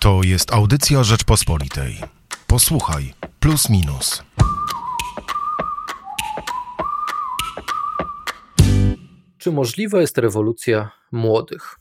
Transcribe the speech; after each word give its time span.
To 0.00 0.20
jest 0.22 0.52
audycja 0.52 1.04
Rzeczpospolitej. 1.04 1.96
Posłuchaj, 2.46 3.14
plus 3.40 3.70
minus. 3.70 4.22
Czy 9.38 9.52
możliwa 9.52 10.00
jest 10.00 10.18
rewolucja 10.18 10.90
młodych? 11.12 11.76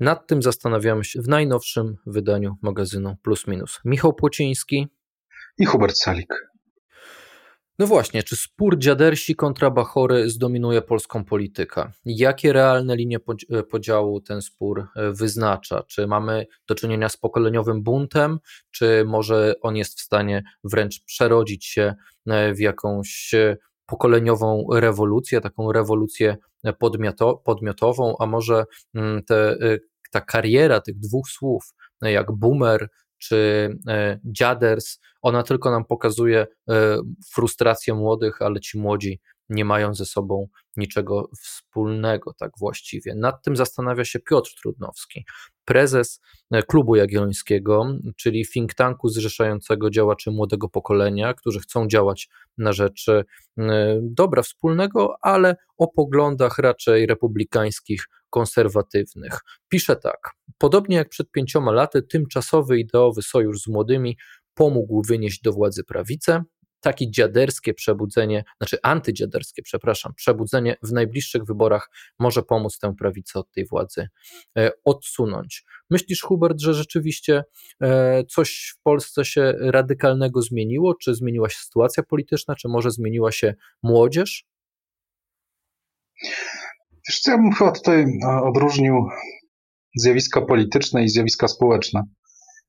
Nad 0.00 0.26
tym 0.26 0.42
zastanawiamy 0.42 1.04
się 1.04 1.22
w 1.22 1.28
najnowszym 1.28 1.96
wydaniu 2.06 2.56
magazynu 2.62 3.16
Plus 3.22 3.46
Minus. 3.46 3.80
Michał 3.84 4.12
Płociński 4.12 4.88
i 5.58 5.64
Hubert 5.64 5.96
Salik. 5.96 6.34
No 7.78 7.86
właśnie, 7.86 8.22
czy 8.22 8.36
spór 8.36 8.78
dziadersi 8.78 9.36
kontra 9.36 9.70
Bachory 9.70 10.30
zdominuje 10.30 10.82
polską 10.82 11.24
politykę? 11.24 11.92
Jakie 12.04 12.52
realne 12.52 12.96
linie 12.96 13.18
e, 13.50 13.62
podziału 13.62 14.20
ten 14.20 14.42
spór 14.42 14.86
e, 14.96 15.12
wyznacza? 15.12 15.82
Czy 15.82 16.06
mamy 16.06 16.46
do 16.68 16.74
czynienia 16.74 17.08
z 17.08 17.16
pokoleniowym 17.16 17.82
buntem, 17.82 18.38
czy 18.70 19.04
może 19.06 19.54
on 19.62 19.76
jest 19.76 19.98
w 19.98 20.02
stanie 20.02 20.42
wręcz 20.64 21.04
przerodzić 21.04 21.66
się 21.66 21.94
e, 22.26 22.54
w 22.54 22.60
jakąś 22.60 23.34
pokoleniową 23.86 24.66
rewolucję, 24.72 25.40
taką 25.40 25.72
rewolucję 25.72 26.36
podmiotową, 27.44 28.16
a 28.18 28.26
może 28.26 28.64
mm, 28.94 29.22
te, 29.22 29.56
ta 30.10 30.20
kariera 30.20 30.80
tych 30.80 30.98
dwóch 30.98 31.28
słów, 31.28 31.74
jak 32.02 32.32
boomer 32.32 32.88
czy 33.28 33.70
e, 33.88 34.20
dziaders, 34.24 34.98
ona 35.22 35.42
tylko 35.42 35.70
nam 35.70 35.84
pokazuje 35.84 36.46
e, 36.70 36.98
frustrację 37.32 37.94
młodych, 37.94 38.42
ale 38.42 38.60
ci 38.60 38.78
młodzi 38.78 39.20
nie 39.48 39.64
mają 39.64 39.94
ze 39.94 40.04
sobą 40.04 40.46
niczego 40.76 41.30
wspólnego, 41.42 42.34
tak 42.38 42.50
właściwie. 42.58 43.14
Nad 43.14 43.42
tym 43.42 43.56
zastanawia 43.56 44.04
się 44.04 44.18
Piotr 44.20 44.50
Trudnowski, 44.62 45.24
prezes 45.64 46.20
e, 46.50 46.62
Klubu 46.62 46.96
Jagiellońskiego, 46.96 47.86
czyli 48.16 48.46
think 48.46 48.74
tanku 48.74 49.08
zrzeszającego 49.08 49.90
działaczy 49.90 50.30
młodego 50.30 50.68
pokolenia, 50.68 51.34
którzy 51.34 51.60
chcą 51.60 51.86
działać 51.86 52.28
na 52.58 52.72
rzecz 52.72 53.06
dobra 54.00 54.42
wspólnego, 54.42 55.14
ale 55.20 55.56
o 55.76 55.88
poglądach 55.88 56.58
raczej 56.58 57.06
republikańskich, 57.06 58.06
konserwatywnych. 58.34 59.40
Pisze 59.68 59.96
tak: 59.96 60.30
Podobnie 60.58 60.96
jak 60.96 61.08
przed 61.08 61.30
pięcioma 61.30 61.72
laty, 61.72 62.02
tymczasowy 62.02 62.78
ideowy 62.78 63.22
sojusz 63.22 63.60
z 63.60 63.66
młodymi 63.66 64.16
pomógł 64.54 65.02
wynieść 65.02 65.40
do 65.40 65.52
władzy 65.52 65.84
prawicę. 65.84 66.42
Takie 66.80 67.10
dziaderskie 67.10 67.74
przebudzenie, 67.74 68.44
znaczy 68.60 68.78
antydziaderskie, 68.82 69.62
przepraszam, 69.62 70.14
przebudzenie 70.14 70.76
w 70.82 70.92
najbliższych 70.92 71.44
wyborach 71.44 71.90
może 72.18 72.42
pomóc 72.42 72.78
tę 72.78 72.94
prawicę 72.98 73.38
od 73.38 73.50
tej 73.50 73.66
władzy 73.66 74.08
e, 74.58 74.70
odsunąć. 74.84 75.64
Myślisz, 75.90 76.22
Hubert, 76.22 76.60
że 76.60 76.74
rzeczywiście 76.74 77.44
e, 77.82 78.24
coś 78.24 78.74
w 78.78 78.82
Polsce 78.82 79.24
się 79.24 79.54
radykalnego 79.58 80.42
zmieniło? 80.42 80.94
Czy 80.94 81.14
zmieniła 81.14 81.48
się 81.48 81.58
sytuacja 81.58 82.02
polityczna, 82.02 82.54
czy 82.54 82.68
może 82.68 82.90
zmieniła 82.90 83.32
się 83.32 83.54
młodzież? 83.82 84.46
Wiesz 87.08 87.20
co, 87.20 87.30
ja 87.30 87.36
bym 87.36 87.52
chyba 87.52 87.72
tutaj 87.72 88.06
odróżnił 88.42 88.94
zjawiska 89.96 90.40
polityczne 90.40 91.04
i 91.04 91.08
zjawiska 91.08 91.48
społeczne. 91.48 92.02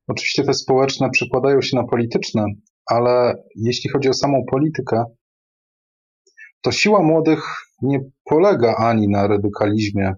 Oczywiście 0.08 0.44
te 0.44 0.54
społeczne 0.54 1.10
przekładają 1.10 1.62
się 1.62 1.78
na 1.78 1.84
polityczne, 1.84 2.46
ale 2.86 3.44
jeśli 3.56 3.90
chodzi 3.90 4.10
o 4.10 4.14
samą 4.14 4.44
politykę, 4.52 5.04
to 6.62 6.72
siła 6.72 7.04
młodych 7.04 7.44
nie 7.82 8.00
polega 8.24 8.76
ani 8.76 9.08
na 9.08 9.28
radykalizmie 9.28 10.14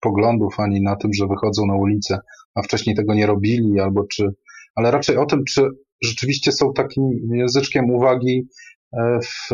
poglądów, 0.00 0.60
ani 0.60 0.82
na 0.82 0.96
tym, 0.96 1.12
że 1.14 1.26
wychodzą 1.26 1.66
na 1.66 1.76
ulicę, 1.76 2.18
a 2.54 2.62
wcześniej 2.62 2.96
tego 2.96 3.14
nie 3.14 3.26
robili, 3.26 3.80
albo 3.80 4.06
czy, 4.06 4.28
ale 4.74 4.90
raczej 4.90 5.16
o 5.16 5.26
tym, 5.26 5.44
czy 5.44 5.68
rzeczywiście 6.02 6.52
są 6.52 6.72
takim 6.72 7.10
języczkiem 7.32 7.90
uwagi 7.90 8.48
e, 8.92 9.18
w 9.22 9.48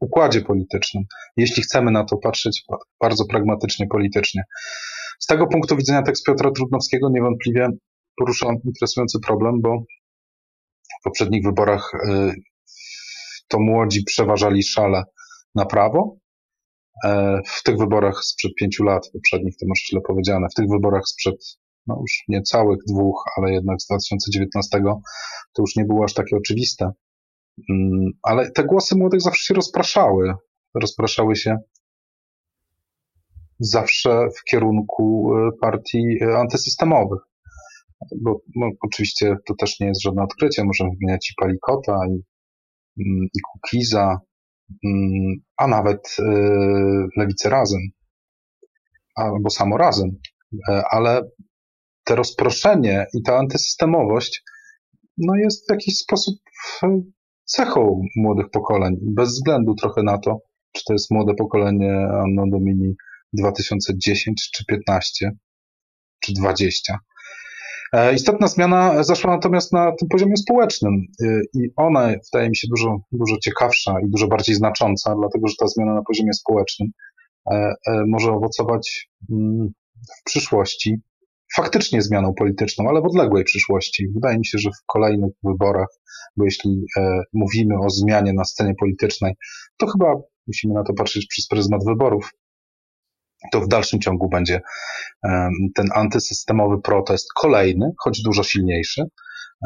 układzie 0.00 0.40
politycznym, 0.40 1.04
jeśli 1.36 1.62
chcemy 1.62 1.90
na 1.90 2.04
to 2.04 2.16
patrzeć 2.16 2.64
bardzo 3.00 3.24
pragmatycznie, 3.26 3.86
politycznie. 3.86 4.42
Z 5.18 5.26
tego 5.26 5.46
punktu 5.46 5.76
widzenia 5.76 6.02
tekst 6.02 6.26
Piotra 6.26 6.50
Trudnowskiego 6.50 7.10
niewątpliwie 7.10 7.68
porusza 8.16 8.46
interesujący 8.64 9.18
problem, 9.26 9.60
bo 9.60 9.82
w 11.00 11.04
poprzednich 11.04 11.44
wyborach 11.44 11.92
y, 11.94 12.34
to 13.48 13.58
młodzi 13.60 14.04
przeważali 14.04 14.62
szale 14.62 15.02
na 15.54 15.66
prawo. 15.66 16.16
E, 17.04 17.40
w 17.46 17.62
tych 17.62 17.78
wyborach 17.78 18.24
sprzed 18.24 18.52
pięciu 18.60 18.84
lat, 18.84 19.10
poprzednich 19.12 19.56
to 19.60 19.66
może 19.68 19.82
źle 19.90 20.00
powiedziane, 20.06 20.46
w 20.52 20.54
tych 20.54 20.68
wyborach 20.68 21.02
sprzed 21.06 21.58
no 21.86 21.98
już 22.00 22.24
nie 22.28 22.42
całych 22.42 22.78
dwóch, 22.88 23.24
ale 23.36 23.52
jednak 23.52 23.82
z 23.82 23.86
2019 23.86 24.80
to 25.52 25.62
już 25.62 25.76
nie 25.76 25.84
było 25.84 26.04
aż 26.04 26.14
takie 26.14 26.36
oczywiste. 26.36 26.90
Mm, 27.70 28.10
ale 28.22 28.50
te 28.50 28.64
głosy 28.64 28.96
młodych 28.96 29.20
zawsze 29.20 29.44
się 29.44 29.54
rozpraszały. 29.54 30.34
Rozpraszały 30.74 31.36
się 31.36 31.58
zawsze 33.60 34.28
w 34.36 34.44
kierunku 34.44 35.32
e, 35.36 35.50
partii 35.60 36.18
e, 36.22 36.38
antysystemowych. 36.38 37.20
Bo 38.22 38.40
no, 38.56 38.70
oczywiście 38.80 39.36
to 39.46 39.54
też 39.54 39.80
nie 39.80 39.86
jest 39.86 40.02
żadne 40.02 40.22
odkrycie. 40.22 40.64
Możemy 40.64 40.90
wymieniać 40.90 41.30
i 41.30 41.34
Palikota, 41.40 41.98
i, 42.08 42.22
mm, 43.02 43.28
i 43.34 43.40
Kukiza, 43.40 44.20
mm, 44.84 45.36
a 45.56 45.66
nawet 45.66 46.16
e, 46.18 46.22
Lewicę 47.16 47.50
Razem, 47.50 47.80
albo 49.14 49.50
samo 49.50 49.76
Razem. 49.76 50.10
Ale 50.90 51.22
te 52.04 52.16
rozproszenie 52.16 53.06
i 53.14 53.22
ta 53.22 53.36
antysystemowość 53.36 54.42
no 55.18 55.36
jest 55.36 55.66
w 55.66 55.70
jakiś 55.70 55.98
sposób 55.98 56.34
cechą 57.48 58.02
młodych 58.16 58.50
pokoleń, 58.50 58.96
bez 59.02 59.28
względu 59.28 59.74
trochę 59.74 60.02
na 60.02 60.18
to, 60.18 60.40
czy 60.72 60.82
to 60.86 60.92
jest 60.92 61.10
młode 61.10 61.34
pokolenie 61.34 62.08
Anno 62.24 62.44
Domini 62.50 62.94
2010 63.32 64.50
czy 64.54 64.64
15 64.64 65.30
czy 66.20 66.32
20. 66.32 66.98
E, 67.92 68.14
istotna 68.14 68.48
zmiana 68.48 69.02
zaszła 69.02 69.34
natomiast 69.34 69.72
na 69.72 69.92
tym 69.92 70.08
poziomie 70.08 70.36
społecznym 70.36 71.06
e, 71.22 71.40
i 71.54 71.70
ona 71.76 72.12
wydaje 72.32 72.48
mi 72.48 72.56
się 72.56 72.68
dużo, 72.70 73.00
dużo 73.12 73.36
ciekawsza 73.38 73.94
i 74.06 74.10
dużo 74.10 74.28
bardziej 74.28 74.54
znacząca, 74.54 75.14
dlatego 75.20 75.48
że 75.48 75.54
ta 75.58 75.66
zmiana 75.66 75.94
na 75.94 76.02
poziomie 76.02 76.32
społecznym 76.32 76.88
e, 77.50 77.74
może 78.06 78.32
owocować 78.32 79.10
mm, 79.30 79.68
w 80.20 80.24
przyszłości 80.24 81.00
faktycznie 81.56 82.02
zmianą 82.02 82.34
polityczną, 82.34 82.88
ale 82.88 83.00
w 83.00 83.04
odległej 83.04 83.44
przyszłości. 83.44 84.08
Wydaje 84.14 84.38
mi 84.38 84.46
się, 84.46 84.58
że 84.58 84.70
w 84.70 84.86
kolejnych 84.86 85.32
wyborach, 85.42 85.88
bo 86.36 86.44
jeśli 86.44 86.84
mówimy 87.32 87.74
o 87.78 87.90
zmianie 87.90 88.32
na 88.32 88.44
scenie 88.44 88.74
politycznej, 88.80 89.34
to 89.76 89.86
chyba 89.86 90.14
musimy 90.46 90.74
na 90.74 90.84
to 90.84 90.92
patrzeć 90.94 91.26
przez 91.26 91.48
pryzmat 91.48 91.84
wyborów, 91.84 92.30
to 93.52 93.60
w 93.60 93.68
dalszym 93.68 94.00
ciągu 94.00 94.28
będzie 94.28 94.60
ten 95.74 95.86
antysystemowy 95.94 96.80
protest 96.82 97.26
kolejny, 97.40 97.90
choć 97.98 98.22
dużo 98.22 98.42
silniejszy, 98.42 99.02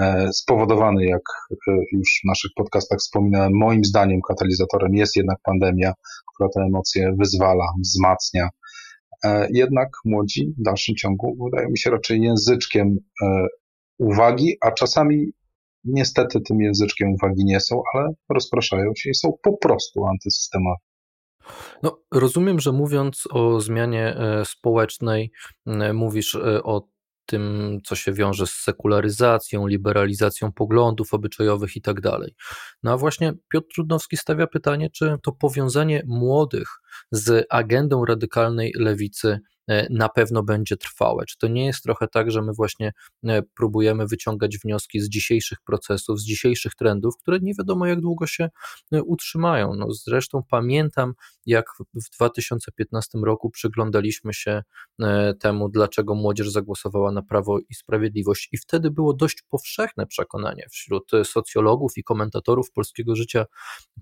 e, 0.02 0.32
spowodowany, 0.32 1.04
jak 1.04 1.22
e, 1.50 1.72
już 1.92 2.20
w 2.24 2.28
naszych 2.28 2.50
podcastach 2.56 2.98
wspominałem, 2.98 3.52
moim 3.54 3.84
zdaniem 3.84 4.20
katalizatorem 4.28 4.94
jest 4.94 5.16
jednak 5.16 5.38
pandemia, 5.42 5.92
która 6.34 6.48
te 6.54 6.60
emocje 6.60 7.14
wyzwala, 7.18 7.64
wzmacnia. 7.82 8.48
E, 9.24 9.48
jednak 9.52 9.88
młodzi 10.04 10.54
w 10.58 10.62
dalszym 10.62 10.94
ciągu 10.94 11.36
wydają 11.44 11.70
mi 11.70 11.78
się 11.78 11.90
raczej 11.90 12.20
języczkiem 12.20 12.96
uwagi, 13.98 14.56
a 14.60 14.70
czasami 14.70 15.32
niestety 15.84 16.40
tym 16.40 16.60
języczkiem 16.60 17.12
uwagi 17.12 17.44
nie 17.44 17.60
są, 17.60 17.82
ale 17.94 18.08
rozpraszają 18.34 18.92
się 18.96 19.10
i 19.10 19.14
są 19.14 19.32
po 19.42 19.56
prostu 19.56 20.06
antysystemowi. 20.06 20.80
No, 21.82 21.98
rozumiem, 22.12 22.60
że 22.60 22.72
mówiąc 22.72 23.28
o 23.30 23.60
zmianie 23.60 24.16
e, 24.16 24.44
społecznej, 24.44 25.32
mówisz 25.94 26.34
e, 26.34 26.62
o 26.62 26.88
tym, 27.26 27.78
co 27.84 27.94
się 27.94 28.12
wiąże 28.12 28.46
z 28.46 28.50
sekularyzacją, 28.50 29.66
liberalizacją 29.66 30.52
poglądów 30.52 31.14
obyczajowych 31.14 31.76
i 31.76 31.82
tak 31.82 32.00
dalej. 32.00 32.34
No 32.82 32.92
a 32.92 32.96
właśnie 32.96 33.32
Piotr 33.52 33.66
Trudnowski 33.74 34.16
stawia 34.16 34.46
pytanie, 34.46 34.90
czy 34.90 35.16
to 35.22 35.32
powiązanie 35.32 36.02
młodych 36.06 36.68
z 37.10 37.46
agendą 37.50 38.04
radykalnej 38.04 38.72
lewicy 38.76 39.40
na 39.90 40.08
pewno 40.08 40.42
będzie 40.42 40.76
trwałe. 40.76 41.24
Czy 41.26 41.38
to 41.38 41.48
nie 41.48 41.66
jest 41.66 41.82
trochę 41.82 42.08
tak, 42.08 42.30
że 42.30 42.42
my 42.42 42.52
właśnie 42.52 42.92
e, 43.24 43.42
próbujemy 43.42 44.06
wyciągać 44.06 44.58
wnioski 44.58 45.00
z 45.00 45.08
dzisiejszych 45.08 45.58
procesów, 45.60 46.20
z 46.20 46.24
dzisiejszych 46.24 46.74
trendów, 46.74 47.14
które 47.16 47.38
nie 47.42 47.54
wiadomo 47.54 47.86
jak 47.86 48.00
długo 48.00 48.26
się 48.26 48.48
e, 48.92 49.02
utrzymają. 49.02 49.74
No 49.74 49.92
zresztą 49.92 50.42
pamiętam, 50.48 51.14
jak 51.46 51.66
w 51.94 52.10
2015 52.16 53.18
roku 53.18 53.50
przyglądaliśmy 53.50 54.34
się 54.34 54.62
temu, 55.40 55.68
dlaczego 55.68 56.14
młodzież 56.14 56.50
zagłosowała 56.50 57.12
na 57.12 57.22
Prawo 57.22 57.58
i 57.58 57.74
Sprawiedliwość, 57.74 58.48
i 58.52 58.58
wtedy 58.58 58.90
było 58.90 59.14
dość 59.14 59.42
powszechne 59.42 60.06
przekonanie 60.06 60.66
wśród 60.70 61.10
socjologów 61.24 61.92
i 61.96 62.04
komentatorów 62.04 62.70
polskiego 62.72 63.16
życia 63.16 63.44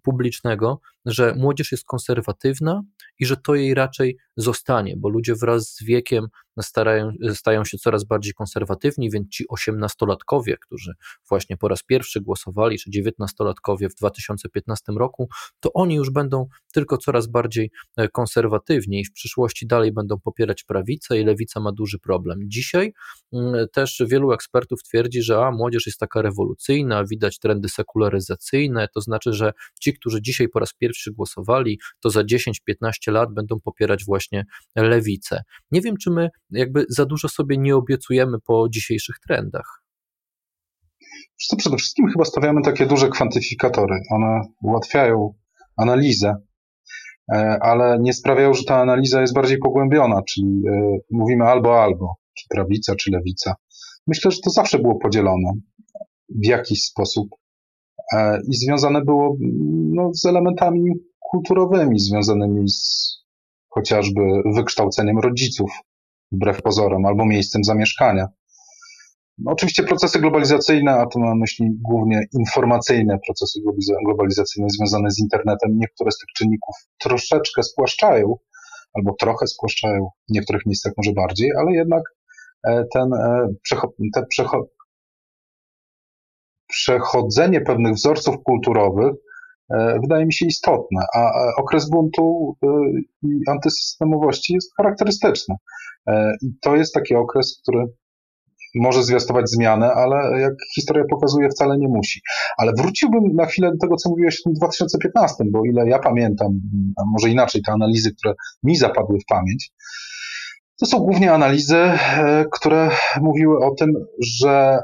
publicznego, 0.02 0.80
że 1.04 1.34
młodzież 1.34 1.72
jest 1.72 1.84
konserwatywna 1.84 2.82
i 3.18 3.26
że 3.26 3.36
to 3.36 3.54
jej 3.54 3.74
raczej 3.74 4.18
zostanie, 4.36 4.94
bo 4.96 5.08
ludzie 5.08 5.34
wraz 5.34 5.74
z 5.74 5.84
wiekiem 5.84 6.26
starają, 6.62 7.12
stają 7.34 7.64
się 7.64 7.78
coraz 7.78 8.04
bardziej 8.04 8.34
konserwatywni, 8.34 9.10
więc 9.10 9.28
ci 9.28 9.44
osiemnastolatkowie, 9.48 10.56
którzy 10.56 10.92
właśnie 11.28 11.56
po 11.56 11.68
raz 11.68 11.82
pierwszy 11.82 12.20
głosowali, 12.20 12.78
czy 12.78 12.90
dziewiętnastolatkowie 12.90 13.88
w 13.88 13.94
2015 13.94 14.92
roku, 14.96 15.28
to 15.60 15.72
oni 15.72 15.94
już 15.94 16.10
będą 16.10 16.46
tylko 16.72 16.98
coraz 16.98 17.26
bardziej 17.26 17.70
e, 17.96 18.08
konserwatywni 18.08 19.00
i 19.00 19.04
w 19.04 19.12
przyszłości 19.12 19.66
dalej 19.66 19.92
będą 19.92 20.20
popierać 20.20 20.64
prawicę 20.64 21.20
i 21.20 21.24
lewica 21.24 21.60
ma 21.60 21.72
duży 21.72 21.98
problem. 21.98 22.38
Dzisiaj 22.44 22.92
mm, 23.32 23.66
też 23.72 24.02
wielu 24.06 24.32
ekspertów 24.32 24.82
twierdzi, 24.82 25.22
że 25.22 25.46
a, 25.46 25.50
młodzież 25.50 25.86
jest 25.86 25.98
taka 25.98 26.22
rewolucyjna, 26.22 27.04
widać 27.04 27.38
trendy 27.38 27.68
sekularyzacyjne, 27.68 28.88
to 28.94 29.00
znaczy, 29.00 29.32
że 29.32 29.52
ci, 29.80 29.94
którzy 29.94 30.22
dzisiaj 30.22 30.48
po 30.48 30.58
raz 30.58 30.74
pierwszy 30.74 31.12
głosowali, 31.12 31.78
to 32.00 32.10
za 32.10 32.20
10-15 32.22 33.12
lat 33.12 33.34
będą 33.34 33.60
popierać 33.60 34.04
właśnie 34.04 34.44
lewicę. 34.76 35.42
Nie 35.70 35.80
wiem, 35.80 35.96
czy 35.96 36.10
my 36.10 36.30
jakby 36.52 36.84
za 36.88 37.06
dużo 37.06 37.28
sobie 37.28 37.58
nie 37.58 37.76
obiecujemy 37.76 38.38
po 38.46 38.68
dzisiejszych 38.68 39.16
trendach. 39.26 39.80
To 41.50 41.56
przede 41.56 41.76
wszystkim 41.76 42.08
chyba 42.08 42.24
stawiamy 42.24 42.62
takie 42.62 42.86
duże 42.86 43.08
kwantyfikatory. 43.08 43.94
One 44.10 44.40
ułatwiają 44.62 45.34
analizę, 45.76 46.34
e, 47.32 47.58
ale 47.60 47.98
nie 48.00 48.12
sprawiają, 48.12 48.54
że 48.54 48.64
ta 48.64 48.80
analiza 48.80 49.20
jest 49.20 49.34
bardziej 49.34 49.58
pogłębiona, 49.58 50.22
czyli 50.22 50.62
e, 50.68 50.98
mówimy 51.10 51.44
albo 51.44 51.82
albo, 51.82 52.14
czy 52.38 52.46
prawica, 52.50 52.94
czy 52.96 53.10
lewica. 53.10 53.54
Myślę, 54.06 54.30
że 54.30 54.38
to 54.44 54.50
zawsze 54.50 54.78
było 54.78 54.98
podzielone 54.98 55.52
w 56.28 56.46
jakiś 56.46 56.84
sposób 56.84 57.28
e, 58.12 58.40
i 58.48 58.54
związane 58.54 59.04
było 59.04 59.36
no, 59.94 60.10
z 60.14 60.24
elementami 60.24 60.90
kulturowymi, 61.18 62.00
związanymi 62.00 62.68
z 62.68 63.10
chociażby 63.68 64.20
wykształceniem 64.54 65.18
rodziców, 65.18 65.70
wbrew 66.32 66.62
pozorom, 66.62 67.06
albo 67.06 67.26
miejscem 67.26 67.64
zamieszkania. 67.64 68.26
No, 69.38 69.52
oczywiście 69.52 69.82
procesy 69.82 70.18
globalizacyjne, 70.18 70.92
a 70.92 71.06
tu 71.06 71.20
mam 71.20 71.28
na 71.28 71.34
myśli 71.34 71.66
głównie 71.80 72.20
informacyjne 72.32 73.18
procesy 73.26 73.60
globalizacyjne 74.06 74.68
związane 74.70 75.10
z 75.10 75.18
internetem, 75.18 75.78
niektóre 75.78 76.10
z 76.10 76.18
tych 76.18 76.28
czynników 76.36 76.74
troszeczkę 76.98 77.62
spłaszczają, 77.62 78.36
albo 78.94 79.14
trochę 79.20 79.46
spłaszczają, 79.46 80.08
w 80.28 80.32
niektórych 80.32 80.66
miejscach 80.66 80.92
może 80.96 81.12
bardziej, 81.12 81.50
ale 81.58 81.72
jednak 81.72 82.02
e, 82.66 82.84
ten, 82.94 83.12
e, 83.14 83.48
te 84.14 84.22
przechodzenie 86.68 87.60
pewnych 87.60 87.94
wzorców 87.94 88.36
kulturowych 88.44 89.12
wydaje 90.02 90.26
mi 90.26 90.32
się 90.32 90.46
istotne, 90.46 91.00
a 91.14 91.30
okres 91.58 91.90
buntu 91.90 92.56
i 93.22 93.40
antysystemowości 93.48 94.54
jest 94.54 94.76
charakterystyczny. 94.76 95.54
I 96.42 96.46
to 96.62 96.76
jest 96.76 96.94
taki 96.94 97.14
okres, 97.14 97.60
który 97.62 97.86
może 98.74 99.02
zwiastować 99.02 99.50
zmianę, 99.50 99.92
ale 99.92 100.40
jak 100.40 100.52
historia 100.74 101.04
pokazuje, 101.10 101.48
wcale 101.48 101.78
nie 101.78 101.88
musi. 101.88 102.20
Ale 102.56 102.72
wróciłbym 102.72 103.34
na 103.34 103.46
chwilę 103.46 103.70
do 103.70 103.78
tego, 103.78 103.96
co 103.96 104.10
mówiłeś 104.10 104.42
w 104.46 104.52
2015, 104.52 105.44
bo 105.52 105.64
ile 105.64 105.88
ja 105.88 105.98
pamiętam, 105.98 106.60
a 106.96 107.02
może 107.12 107.28
inaczej, 107.28 107.62
te 107.62 107.72
analizy, 107.72 108.14
które 108.14 108.34
mi 108.62 108.76
zapadły 108.76 109.18
w 109.20 109.24
pamięć, 109.28 109.70
to 110.80 110.86
są 110.86 110.98
głównie 110.98 111.32
analizy, 111.32 111.76
e, 111.76 112.44
które 112.52 112.90
mówiły 113.20 113.66
o 113.66 113.74
tym, 113.74 113.92
że 114.40 114.82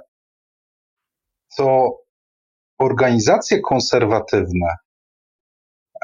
to 1.56 1.98
organizacje 2.78 3.60
konserwatywne 3.60 4.68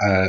e, 0.03 0.29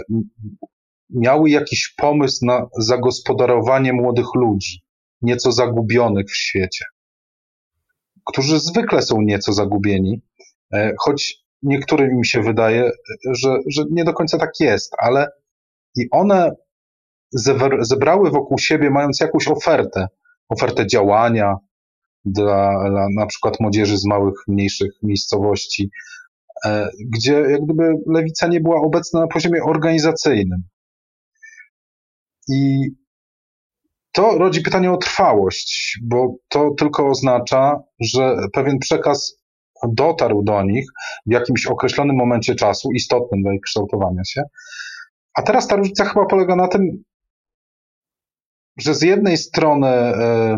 miały 1.09 1.49
jakiś 1.49 1.93
pomysł 1.97 2.45
na 2.45 2.67
zagospodarowanie 2.77 3.93
młodych 3.93 4.27
ludzi, 4.35 4.81
nieco 5.21 5.51
zagubionych 5.51 6.25
w 6.29 6.37
świecie 6.37 6.85
którzy 8.25 8.59
zwykle 8.59 9.01
są 9.01 9.21
nieco 9.21 9.53
zagubieni, 9.53 10.21
e, 10.73 10.93
choć 10.99 11.43
niektórym 11.63 12.11
im 12.11 12.23
się 12.23 12.41
wydaje, 12.41 12.91
że, 13.31 13.57
że 13.67 13.83
nie 13.91 14.03
do 14.03 14.13
końca 14.13 14.37
tak 14.37 14.51
jest, 14.59 14.93
ale 14.97 15.27
i 15.95 16.07
one 16.11 16.51
zebrały 17.81 18.31
wokół 18.31 18.57
siebie, 18.57 18.89
mając 18.89 19.19
jakąś 19.19 19.47
ofertę, 19.47 20.07
ofertę 20.49 20.87
działania 20.87 21.55
dla, 22.25 22.89
dla 22.89 23.07
na 23.17 23.25
przykład 23.25 23.59
młodzieży 23.59 23.97
z 23.97 24.05
małych, 24.05 24.33
mniejszych 24.47 24.91
miejscowości, 25.03 25.89
gdzie 27.13 27.33
jak 27.33 27.61
gdyby 27.61 27.93
lewica 28.07 28.47
nie 28.47 28.61
była 28.61 28.81
obecna 28.81 29.19
na 29.19 29.27
poziomie 29.27 29.63
organizacyjnym. 29.63 30.63
I 32.49 32.89
to 34.11 34.37
rodzi 34.37 34.61
pytanie 34.61 34.91
o 34.91 34.97
trwałość, 34.97 35.99
bo 36.03 36.35
to 36.49 36.71
tylko 36.77 37.07
oznacza, 37.07 37.79
że 37.99 38.35
pewien 38.53 38.79
przekaz 38.79 39.43
dotarł 39.87 40.43
do 40.43 40.63
nich 40.63 40.85
w 41.25 41.31
jakimś 41.31 41.65
określonym 41.65 42.15
momencie 42.15 42.55
czasu, 42.55 42.89
istotnym 42.91 43.41
dla 43.41 43.53
ich 43.53 43.61
kształtowania 43.61 44.21
się. 44.27 44.43
A 45.33 45.41
teraz 45.41 45.67
ta 45.67 45.75
różnica 45.75 46.05
chyba 46.05 46.25
polega 46.25 46.55
na 46.55 46.67
tym, 46.67 47.03
że 48.77 48.95
z 48.95 49.01
jednej 49.01 49.37
strony 49.37 49.87
e, 49.87 50.57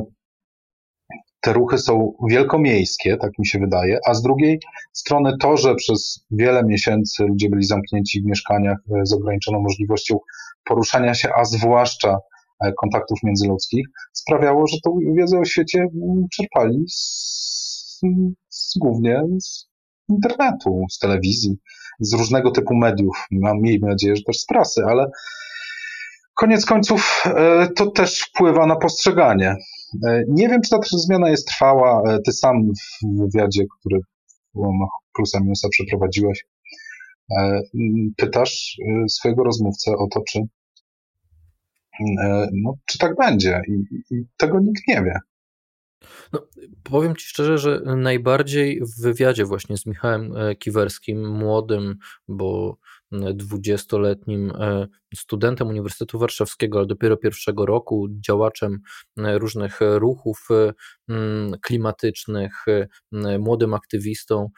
te 1.46 1.54
ruchy 1.54 1.78
są 1.78 2.14
wielkomiejskie, 2.30 3.18
tak 3.18 3.32
mi 3.40 3.48
się 3.48 3.60
wydaje, 3.60 4.00
a 4.08 4.14
z 4.14 4.22
drugiej 4.22 4.60
strony 4.94 5.34
to, 5.42 5.58
że 5.58 5.76
przez 5.76 6.26
wiele 6.32 6.64
miesięcy 6.64 7.24
ludzie 7.24 7.50
byli 7.50 7.64
zamknięci 7.64 8.22
w 8.22 8.26
mieszkaniach 8.26 8.78
e, 9.02 9.06
z 9.06 9.14
ograniczoną 9.14 9.62
możliwością 9.62 10.18
poruszania 10.66 11.14
się, 11.14 11.30
a 11.36 11.46
zwłaszcza 11.46 12.18
E, 12.64 12.74
kontaktów 12.74 13.20
międzyludzkich, 13.24 13.86
sprawiało, 14.14 14.68
że 14.68 14.78
tą 14.84 15.00
wiedzę 15.18 15.40
o 15.40 15.46
świecie 15.46 15.80
mm, 15.80 16.26
czerpali 16.32 16.86
z, 16.90 18.02
z, 18.50 18.78
głównie 18.78 19.22
z 19.40 19.68
internetu, 20.10 20.86
z 20.92 21.00
telewizji, 21.00 21.58
z 22.00 22.14
różnego 22.14 22.52
typu 22.52 22.76
mediów. 22.76 23.28
Mam, 23.32 23.62
miejmy 23.62 23.88
nadzieję, 23.88 24.16
że 24.16 24.24
też 24.24 24.38
z 24.38 24.46
prasy, 24.46 24.82
ale 24.90 25.12
koniec 26.34 26.66
końców 26.66 27.24
e, 27.26 27.68
to 27.76 27.92
też 27.92 28.22
wpływa 28.22 28.66
na 28.66 28.76
postrzeganie. 28.76 29.56
E, 30.08 30.24
nie 30.28 30.50
wiem, 30.50 30.62
czy 30.62 30.70
ta 30.70 30.80
zmiana 30.92 31.30
jest 31.30 31.48
trwała. 31.48 32.18
Ty 32.26 32.32
sam 32.32 32.56
w 32.74 33.20
wywiadzie, 33.20 33.64
który 33.80 34.00
plusa 35.16 35.40
minusa 35.40 35.70
przeprowadziłeś, 35.70 36.46
pytasz 38.18 38.78
swojego 39.10 39.44
rozmówcę 39.44 39.92
o 39.92 40.08
to, 40.08 40.22
czy 40.28 40.40
E, 42.00 42.50
no, 42.54 42.74
czy 42.86 42.98
tak 42.98 43.16
będzie? 43.16 43.62
I, 43.68 43.74
I, 44.16 44.26
tego 44.38 44.60
nikt 44.60 44.88
nie 44.88 45.04
wie. 45.04 45.20
No, 46.34 46.48
powiem 46.84 47.16
Ci 47.16 47.28
szczerze, 47.28 47.58
że 47.58 47.82
najbardziej 47.96 48.82
w 48.82 49.02
wywiadzie 49.02 49.46
właśnie 49.46 49.78
z 49.78 49.86
Michałem 49.86 50.38
e, 50.38 50.56
Kiwerskim, 50.56 51.38
młodym, 51.38 51.96
bo 52.28 52.78
dwudziestoletnim 53.12 54.52
e, 54.60 54.88
studentem 55.16 55.68
Uniwersytetu 55.68 56.20
Warszawskiego, 56.20 56.78
ale 56.78 56.88
dopiero 56.88 57.18
pierwszego 57.18 57.66
roku, 57.66 58.08
działaczem 58.28 58.80
różnych 59.18 59.80
ruchów 59.82 60.48
klimatycznych, 61.62 62.66
młodym 63.40 63.74
aktywistą. 63.74 64.50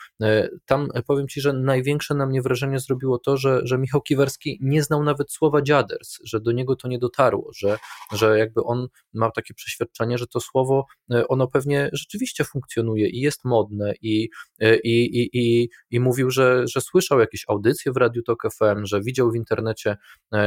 Tam 0.65 0.87
powiem 1.07 1.27
Ci, 1.27 1.41
że 1.41 1.53
największe 1.53 2.15
na 2.15 2.25
mnie 2.25 2.41
wrażenie 2.41 2.79
zrobiło 2.79 3.19
to, 3.19 3.37
że, 3.37 3.61
że 3.63 3.77
Michał 3.77 4.01
Kiwerski 4.01 4.57
nie 4.61 4.83
znał 4.83 5.03
nawet 5.03 5.31
słowa 5.31 5.61
dziaders, 5.61 6.17
że 6.23 6.39
do 6.39 6.51
niego 6.51 6.75
to 6.75 6.87
nie 6.87 6.99
dotarło, 6.99 7.51
że, 7.57 7.77
że 8.13 8.39
jakby 8.39 8.63
on 8.63 8.87
ma 9.13 9.31
takie 9.31 9.53
przeświadczenie, 9.53 10.17
że 10.17 10.27
to 10.27 10.39
słowo 10.39 10.85
ono 11.27 11.47
pewnie 11.47 11.89
rzeczywiście 11.93 12.43
funkcjonuje 12.43 13.09
i 13.09 13.19
jest 13.19 13.45
modne 13.45 13.93
i, 14.01 14.29
i, 14.61 14.79
i, 14.83 15.29
i, 15.33 15.69
i 15.89 15.99
mówił, 15.99 16.31
że, 16.31 16.63
że 16.67 16.81
słyszał 16.81 17.19
jakieś 17.19 17.43
audycje 17.47 17.91
w 17.91 17.97
Radiu 17.97 18.23
Tok 18.23 18.43
FM, 18.53 18.85
że 18.85 19.01
widział 19.01 19.31
w 19.31 19.35
internecie 19.35 19.97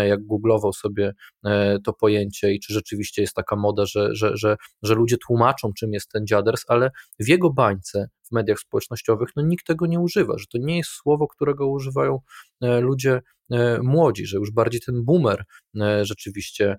jak 0.07 0.26
googlował 0.26 0.73
sobie 0.73 1.14
e, 1.45 1.78
to 1.85 1.92
pojęcie 1.92 2.52
i 2.52 2.61
czy 2.61 2.75
rzeczywiście 2.75 3.23
jest 3.23 3.35
taka 3.35 3.57
moda, 3.57 3.87
że, 3.87 4.14
że, 4.14 4.37
że, 4.37 4.57
że 4.83 4.95
ludzie 4.95 5.16
tłumaczą, 5.26 5.73
czym 5.73 5.92
jest 5.92 6.11
ten 6.11 6.26
dziaders, 6.26 6.64
ale 6.69 6.90
w 7.21 7.28
jego 7.28 7.50
bańce 7.50 8.09
w 8.23 8.33
mediach 8.33 8.59
społecznościowych, 8.59 9.28
no 9.37 9.42
nikt 9.42 9.66
tego 9.66 9.87
nie 9.87 10.00
używa, 10.00 10.38
że 10.38 10.47
to 10.47 10.59
nie 10.59 10.76
jest 10.76 10.90
słowo, 10.90 11.28
którego 11.28 11.69
używają 11.69 12.21
e, 12.61 12.80
ludzie 12.80 13.21
młodzi, 13.83 14.26
że 14.26 14.37
już 14.37 14.50
bardziej 14.50 14.80
ten 14.80 15.04
boomer 15.04 15.45
e, 15.80 16.04
rzeczywiście 16.04 16.76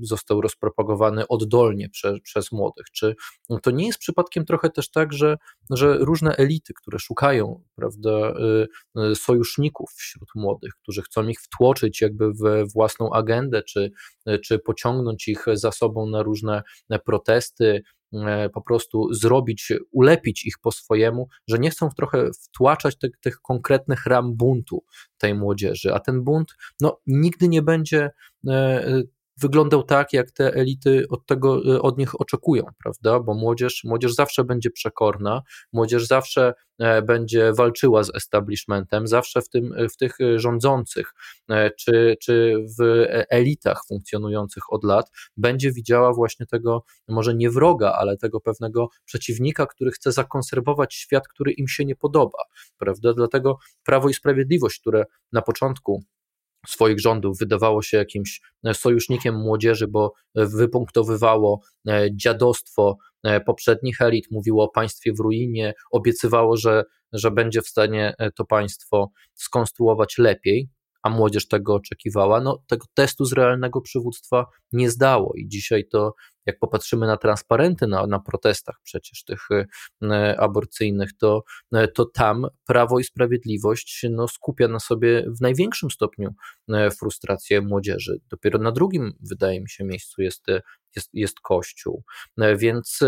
został 0.00 0.40
rozpropagowany 0.40 1.28
oddolnie 1.28 1.88
prze, 1.88 2.20
przez 2.22 2.52
młodych. 2.52 2.86
Czy 2.92 3.14
to 3.62 3.70
nie 3.70 3.86
jest 3.86 3.98
przypadkiem 3.98 4.44
trochę 4.44 4.70
też 4.70 4.90
tak, 4.90 5.12
że, 5.12 5.36
że 5.70 5.98
różne 5.98 6.36
elity, 6.36 6.74
które 6.74 6.98
szukają 6.98 7.62
prawda, 7.74 8.34
sojuszników 9.14 9.90
wśród 9.96 10.28
młodych, 10.34 10.72
którzy 10.82 11.02
chcą 11.02 11.28
ich 11.28 11.40
wtłoczyć 11.40 12.00
jakby 12.00 12.32
w 12.32 12.72
własną 12.74 13.12
agendę, 13.12 13.62
czy, 13.62 13.90
czy 14.44 14.58
pociągnąć 14.58 15.28
ich 15.28 15.44
za 15.52 15.72
sobą 15.72 16.06
na 16.06 16.22
różne 16.22 16.62
protesty, 17.04 17.82
E, 17.95 17.95
po 18.54 18.62
prostu 18.62 19.14
zrobić, 19.14 19.72
ulepić 19.92 20.46
ich 20.46 20.54
po 20.62 20.72
swojemu, 20.72 21.28
że 21.48 21.58
nie 21.58 21.70
chcą 21.70 21.88
trochę 21.96 22.30
wtłaczać 22.44 22.98
tych, 22.98 23.10
tych 23.20 23.40
konkretnych 23.40 24.06
ram 24.06 24.34
buntu 24.34 24.84
tej 25.18 25.34
młodzieży, 25.34 25.94
a 25.94 26.00
ten 26.00 26.24
bunt 26.24 26.56
no, 26.80 27.00
nigdy 27.06 27.48
nie 27.48 27.62
będzie 27.62 28.10
e, 28.48 29.02
wyglądał 29.40 29.82
tak, 29.82 30.12
jak 30.12 30.30
te 30.30 30.54
elity 30.54 31.04
od 31.10 31.26
tego, 31.26 31.60
od 31.82 31.98
nich 31.98 32.20
oczekują, 32.20 32.64
prawda? 32.82 33.20
Bo 33.20 33.34
młodzież, 33.34 33.84
młodzież 33.84 34.14
zawsze 34.14 34.44
będzie 34.44 34.70
przekorna, 34.70 35.42
młodzież 35.72 36.06
zawsze 36.06 36.54
e, 36.78 37.02
będzie 37.02 37.52
walczyła 37.52 38.02
z 38.02 38.14
establishmentem, 38.14 39.06
zawsze 39.06 39.42
w, 39.42 39.48
tym, 39.48 39.74
w 39.94 39.96
tych 39.96 40.16
rządzących 40.36 41.12
e, 41.50 41.70
czy, 41.70 42.16
czy 42.22 42.56
w 42.78 43.06
elitach 43.30 43.80
funkcjonujących 43.88 44.72
od 44.72 44.84
lat 44.84 45.10
będzie 45.36 45.72
widziała 45.72 46.12
właśnie 46.12 46.46
tego, 46.46 46.84
może 47.08 47.34
nie 47.34 47.50
wroga, 47.50 47.92
ale 47.92 48.16
tego 48.16 48.40
pewnego 48.40 48.88
przeciwnika, 49.04 49.66
który 49.66 49.90
chce 49.90 50.12
zakonserwować 50.12 50.94
świat, 50.94 51.28
który 51.28 51.52
im 51.52 51.68
się 51.68 51.84
nie 51.84 51.96
podoba, 51.96 52.38
prawda? 52.78 53.14
Dlatego 53.14 53.58
Prawo 53.84 54.08
i 54.08 54.14
Sprawiedliwość, 54.14 54.80
które 54.80 55.04
na 55.32 55.42
początku 55.42 56.02
swoich 56.70 57.00
rządów 57.00 57.38
wydawało 57.38 57.82
się 57.82 57.96
jakimś 57.96 58.40
e, 58.64 58.74
sojusznikiem 58.74 59.34
młodzieży, 59.34 59.88
bo 59.88 60.12
e, 60.34 60.46
wypunktowywało 60.46 61.60
e, 61.88 62.08
dziadostwo 62.12 62.96
poprzednich 63.46 64.00
elit, 64.00 64.26
mówiło 64.30 64.64
o 64.64 64.68
państwie 64.68 65.12
w 65.12 65.20
ruinie, 65.20 65.74
obiecywało, 65.90 66.56
że, 66.56 66.84
że 67.12 67.30
będzie 67.30 67.62
w 67.62 67.68
stanie 67.68 68.14
to 68.36 68.44
państwo 68.44 69.10
skonstruować 69.34 70.18
lepiej, 70.18 70.68
a 71.02 71.10
młodzież 71.10 71.48
tego 71.48 71.74
oczekiwała, 71.74 72.40
no 72.40 72.62
tego 72.66 72.86
testu 72.94 73.24
z 73.24 73.32
realnego 73.32 73.80
przywództwa 73.80 74.46
nie 74.72 74.90
zdało 74.90 75.32
i 75.36 75.48
dzisiaj 75.48 75.88
to 75.88 76.14
jak 76.46 76.58
popatrzymy 76.58 77.06
na 77.06 77.16
transparenty 77.16 77.86
na, 77.86 78.06
na 78.06 78.20
protestach 78.20 78.76
przecież 78.82 79.24
tych 79.24 79.48
e, 80.02 80.40
aborcyjnych, 80.40 81.16
to, 81.18 81.44
e, 81.72 81.88
to 81.88 82.04
tam 82.04 82.46
Prawo 82.66 82.98
i 82.98 83.04
Sprawiedliwość 83.04 84.06
no, 84.10 84.28
skupia 84.28 84.68
na 84.68 84.80
sobie 84.80 85.26
w 85.38 85.40
największym 85.40 85.90
stopniu 85.90 86.34
frustrację 86.98 87.60
młodzieży. 87.60 88.20
Dopiero 88.28 88.58
na 88.58 88.72
drugim, 88.72 89.12
wydaje 89.20 89.60
mi 89.60 89.70
się, 89.70 89.84
miejscu 89.84 90.22
jest 90.22 90.46
jest, 90.96 91.10
jest 91.12 91.40
Kościół. 91.40 92.02
Więc 92.56 93.00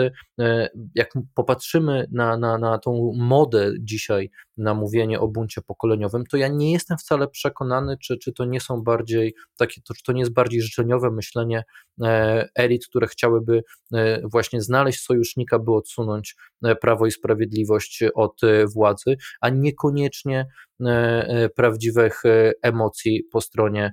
jak 0.94 1.12
popatrzymy 1.34 2.06
na, 2.12 2.36
na, 2.36 2.58
na 2.58 2.78
tą 2.78 3.12
modę 3.16 3.72
dzisiaj 3.80 4.30
na 4.56 4.74
mówienie 4.74 5.20
o 5.20 5.28
buncie 5.28 5.62
pokoleniowym, 5.62 6.26
to 6.26 6.36
ja 6.36 6.48
nie 6.48 6.72
jestem 6.72 6.98
wcale 6.98 7.28
przekonany, 7.28 7.96
czy, 8.02 8.18
czy 8.18 8.32
to 8.32 8.44
nie 8.44 8.60
są 8.60 8.82
bardziej 8.82 9.34
takie, 9.56 9.80
to, 9.82 9.94
czy 9.94 10.02
to 10.02 10.12
nie 10.12 10.20
jest 10.20 10.32
bardziej 10.32 10.62
życzeniowe 10.62 11.10
myślenie 11.10 11.64
elit, 12.54 12.86
które 12.86 13.06
chciały 13.06 13.27
chciałyby 13.28 13.62
e, 13.94 14.20
właśnie 14.28 14.62
znaleźć 14.62 15.00
sojusznika, 15.00 15.58
by 15.58 15.74
odsunąć 15.74 16.36
e, 16.64 16.76
Prawo 16.76 17.06
i 17.06 17.10
Sprawiedliwość 17.10 18.04
od 18.14 18.44
e, 18.44 18.66
władzy, 18.66 19.16
a 19.40 19.48
niekoniecznie 19.48 20.46
prawdziwych 21.56 22.22
emocji 22.62 23.24
po 23.32 23.40
stronie 23.40 23.92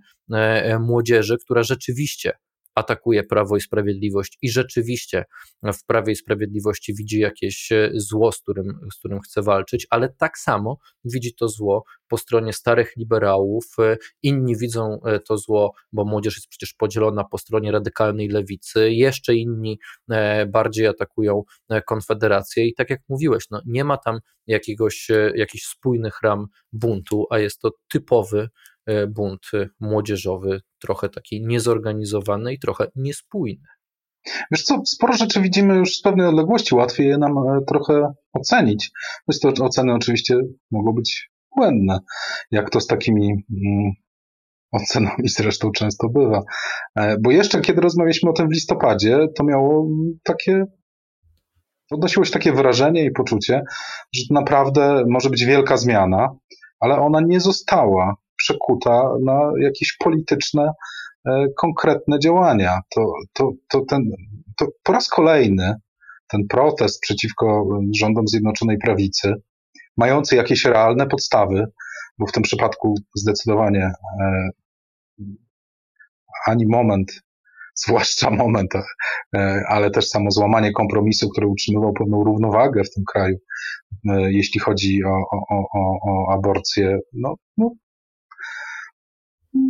młodzieży, 0.80 1.38
która 1.46 1.64
rzeczywiście 1.64 2.34
atakuje 2.76 3.24
Prawo 3.24 3.58
i 3.58 3.62
Sprawiedliwość 3.62 4.38
i 4.42 4.50
rzeczywiście 4.50 5.26
w 5.64 5.86
Prawie 5.86 6.14
i 6.14 6.16
Sprawiedliwości 6.16 6.94
widzi 6.94 7.20
jakieś 7.20 7.72
e, 7.72 7.92
zło, 7.94 8.32
z 8.32 8.42
którym, 8.42 8.80
z 8.94 9.00
którym 9.00 9.20
chce 9.20 9.42
walczyć, 9.42 9.88
ale 9.90 10.10
tak 10.10 10.38
samo 10.38 10.78
widzi 11.04 11.36
to 11.36 11.48
zło 11.48 11.84
po 12.08 12.18
stronie 12.18 12.54
starych 12.54 12.94
liberałów, 12.98 13.66
e, 13.80 13.98
inni 14.24 14.58
widzą 14.58 15.00
e, 15.06 15.20
to 15.20 15.38
zło, 15.38 15.74
bo 15.92 16.06
młodzież 16.06 16.36
jest 16.36 16.48
przecież 16.48 16.74
podzielona 16.74 17.24
po 17.24 17.38
stronie 17.38 17.72
radykalnej 17.72 18.28
lewicy, 18.28 18.92
jeszcze 18.92 19.36
inni 19.36 19.80
bardziej 20.48 20.88
atakują 20.88 21.44
Konfederację. 21.86 22.68
I 22.68 22.74
tak 22.74 22.90
jak 22.90 23.00
mówiłeś, 23.10 23.44
no 23.52 23.62
nie 23.66 23.84
ma 23.84 23.98
tam 23.98 24.20
jakiegoś, 24.48 25.08
jakichś 25.36 25.66
spójnych 25.66 26.22
ram 26.24 26.48
buntu, 26.74 27.26
a 27.30 27.40
jest 27.40 27.60
to 27.62 27.72
typowy 27.92 28.50
bunt 29.08 29.42
młodzieżowy, 29.80 30.62
trochę 30.80 31.10
taki 31.10 31.46
niezorganizowany 31.46 32.54
i 32.54 32.60
trochę 32.60 32.88
niespójny. 32.96 33.68
Wiesz 34.52 34.64
co, 34.64 34.82
sporo 34.86 35.14
rzeczy 35.14 35.42
widzimy 35.42 35.76
już 35.76 35.96
z 35.96 36.02
pewnej 36.02 36.28
odległości, 36.28 36.76
łatwiej 36.76 37.08
je 37.08 37.18
nam 37.18 37.38
e, 37.38 37.60
trochę 37.68 38.14
ocenić. 38.34 38.92
Myślę, 39.28 39.52
że 39.58 39.64
oceny 39.64 39.94
oczywiście 39.94 40.40
mogą 40.72 40.92
być 40.92 41.32
błędne, 41.56 42.00
jak 42.52 42.70
to 42.70 42.80
z 42.80 42.88
takimi 42.88 43.28
mm, 43.28 43.92
ocenami 44.72 45.30
zresztą 45.30 45.72
często 45.72 46.10
bywa. 46.10 46.44
E, 46.96 47.18
bo 47.20 47.32
jeszcze 47.32 47.62
kiedy 47.62 47.82
rozmawialiśmy 47.82 48.30
o 48.30 48.34
tym 48.34 48.48
w 48.48 48.54
listopadzie, 48.54 49.28
to 49.36 49.44
miało 49.44 49.88
takie 50.24 50.66
odnosiło 51.92 52.26
się 52.26 52.32
takie 52.32 52.54
wrażenie 52.54 53.06
i 53.06 53.12
poczucie, 53.12 53.62
że 54.14 54.24
naprawdę 54.32 55.04
może 55.10 55.30
być 55.30 55.46
wielka 55.46 55.78
zmiana, 55.78 56.36
ale 56.80 56.96
ona 56.96 57.20
nie 57.22 57.40
została 57.40 58.16
przekuta 58.38 59.10
na 59.24 59.52
jakieś 59.62 59.98
polityczne, 59.98 60.72
e, 61.28 61.46
konkretne 61.58 62.20
działania. 62.20 62.80
To, 62.96 63.14
to, 63.34 63.52
to, 63.70 63.82
ten, 63.90 64.02
to 64.58 64.68
po 64.84 64.94
raz 64.94 65.10
kolejny 65.10 65.76
ten 66.28 66.48
protest 66.48 67.02
przeciwko 67.02 67.68
rządom 68.00 68.28
Zjednoczonej 68.28 68.78
Prawicy, 68.78 69.34
mający 69.98 70.36
jakieś 70.36 70.66
realne 70.66 71.08
podstawy, 71.08 71.66
bo 72.18 72.26
w 72.28 72.32
tym 72.32 72.44
przypadku 72.44 72.96
zdecydowanie 73.16 73.92
e, 74.22 74.50
ani 76.46 76.68
moment, 76.68 77.12
zwłaszcza 77.86 78.32
moment, 78.32 78.76
e, 79.36 79.64
ale 79.68 79.92
też 79.92 80.08
samo 80.08 80.32
złamanie 80.32 80.72
kompromisu, 80.72 81.30
który 81.30 81.48
utrzymywał 81.48 81.94
pewną 81.94 82.24
równowagę 82.24 82.84
w 82.84 82.94
tym 82.94 83.04
kraju, 83.14 83.38
jeśli 84.28 84.60
chodzi 84.60 85.04
o, 85.04 85.10
o, 85.10 85.58
o, 85.74 85.98
o 86.10 86.34
aborcję, 86.34 87.00
no, 87.14 87.36
no 87.58 87.72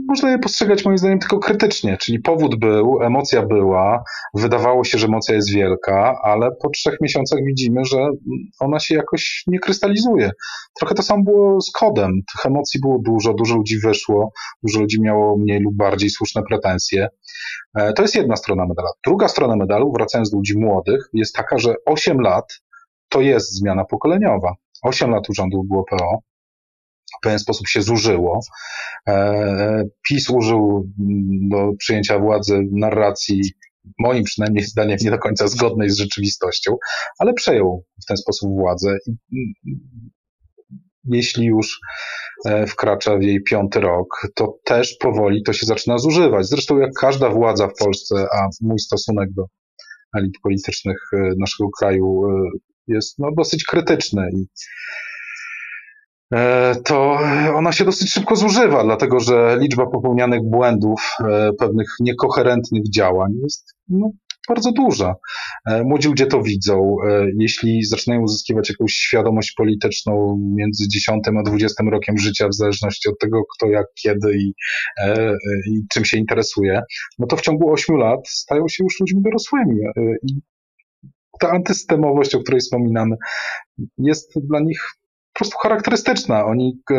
można 0.07 0.31
je 0.31 0.39
postrzegać 0.39 0.85
moim 0.85 0.97
zdaniem 0.97 1.19
tylko 1.19 1.39
krytycznie, 1.39 1.97
czyli 1.97 2.19
powód 2.19 2.59
był, 2.59 3.03
emocja 3.03 3.45
była, 3.45 4.03
wydawało 4.33 4.83
się, 4.83 4.97
że 4.97 5.07
emocja 5.07 5.35
jest 5.35 5.53
wielka, 5.53 6.19
ale 6.23 6.49
po 6.61 6.69
trzech 6.69 7.01
miesiącach 7.01 7.39
widzimy, 7.47 7.85
że 7.85 8.07
ona 8.59 8.79
się 8.79 8.95
jakoś 8.95 9.43
nie 9.47 9.59
krystalizuje. 9.59 10.31
Trochę 10.79 10.95
to 10.95 11.03
samo 11.03 11.23
było 11.23 11.61
z 11.61 11.71
kodem. 11.71 12.11
Tych 12.11 12.45
emocji 12.45 12.79
było 12.81 12.99
dużo, 13.05 13.33
dużo 13.33 13.55
ludzi 13.55 13.79
wyszło, 13.79 14.31
dużo 14.63 14.79
ludzi 14.79 15.01
miało 15.01 15.37
mniej 15.37 15.59
lub 15.59 15.75
bardziej 15.75 16.09
słuszne 16.09 16.41
pretensje. 16.49 17.07
E, 17.77 17.93
to 17.93 18.01
jest 18.01 18.15
jedna 18.15 18.35
strona 18.35 18.65
medalu. 18.67 18.87
Druga 19.07 19.27
strona 19.27 19.55
medalu, 19.55 19.91
wracając 19.91 20.31
do 20.31 20.37
ludzi 20.37 20.57
młodych, 20.57 21.09
jest 21.13 21.35
taka, 21.35 21.57
że 21.57 21.75
8 21.85 22.19
lat 22.19 22.61
to 23.09 23.21
jest 23.21 23.51
zmiana 23.51 23.85
pokoleniowa. 23.85 24.53
8 24.83 25.11
lat 25.11 25.29
urządów 25.29 25.67
było 25.67 25.83
PO, 25.89 26.19
w 27.17 27.21
pewien 27.21 27.39
sposób 27.39 27.67
się 27.67 27.81
zużyło. 27.81 28.39
E, 29.07 29.83
PiS 30.09 30.29
użył 30.29 30.89
do 31.50 31.71
przyjęcia 31.77 32.19
władzy 32.19 32.63
narracji, 32.71 33.41
moim 34.00 34.24
przynajmniej 34.24 34.63
zdaniem, 34.63 34.97
nie 35.01 35.12
do 35.12 35.17
końca 35.17 35.47
zgodnej 35.47 35.89
z 35.89 35.97
rzeczywistością, 35.97 36.77
ale 37.19 37.33
przejął 37.33 37.85
w 38.03 38.05
ten 38.05 38.17
sposób 38.17 38.50
władzę. 38.50 38.97
Jeśli 41.03 41.45
już 41.45 41.79
e, 42.45 42.67
wkracza 42.67 43.17
w 43.17 43.21
jej 43.21 43.43
piąty 43.43 43.79
rok, 43.79 44.27
to 44.35 44.57
też 44.63 44.97
powoli 45.00 45.43
to 45.43 45.53
się 45.53 45.65
zaczyna 45.65 45.97
zużywać. 45.97 46.47
Zresztą 46.47 46.77
jak 46.77 46.91
każda 47.01 47.29
władza 47.29 47.67
w 47.67 47.75
Polsce, 47.79 48.27
a 48.33 48.47
mój 48.62 48.79
stosunek 48.79 49.29
do 49.33 49.45
elit 50.17 50.33
politycznych 50.43 50.97
e, 51.13 51.17
naszego 51.39 51.69
kraju 51.79 52.21
jest 52.88 53.19
no, 53.19 53.27
dosyć 53.38 53.63
krytyczny 53.63 54.29
to 56.86 57.17
ona 57.55 57.72
się 57.72 57.86
dosyć 57.86 58.12
szybko 58.12 58.36
zużywa, 58.36 58.84
dlatego 58.84 59.20
że 59.20 59.58
liczba 59.60 59.86
popełnianych 59.86 60.39
błędów, 60.44 61.01
e, 61.20 61.51
pewnych 61.60 61.88
niekoherentnych 62.00 62.89
działań 62.89 63.32
jest 63.44 63.75
no, 63.89 64.12
bardzo 64.50 64.72
duża. 64.72 65.15
E, 65.67 65.84
młodzi 65.84 66.08
ludzie 66.08 66.25
to 66.25 66.41
widzą. 66.41 66.96
Jeśli 67.39 67.84
zaczynają 67.84 68.22
uzyskiwać 68.22 68.70
jakąś 68.70 68.94
świadomość 68.94 69.53
polityczną 69.58 70.39
między 70.55 70.88
10 70.88 71.24
a 71.39 71.44
20 71.44 71.84
rokiem 71.91 72.17
życia, 72.17 72.48
w 72.48 72.53
zależności 72.53 73.10
od 73.10 73.20
tego, 73.20 73.41
kto 73.55 73.67
jak, 73.67 73.86
kiedy 74.01 74.38
i, 74.38 74.53
i 75.72 75.82
czym 75.91 76.05
się 76.05 76.17
interesuje, 76.17 76.82
no 77.20 77.27
to 77.27 77.36
w 77.38 77.41
ciągu 77.41 77.72
8 77.72 77.96
lat 77.96 78.20
stają 78.27 78.67
się 78.67 78.84
już 78.84 79.00
ludźmi 79.00 79.22
dorosłymi. 79.22 79.75
I 80.24 80.41
ta 81.39 81.50
antysystemowość, 81.50 82.36
o 82.36 82.39
której 82.39 82.60
wspominamy, 82.60 83.15
jest 83.98 84.34
dla 84.48 84.60
nich 84.60 84.79
po 85.35 85.39
prostu 85.39 85.57
charakterystyczna. 85.57 86.45
Oni 86.45 86.81
e, 86.91 86.95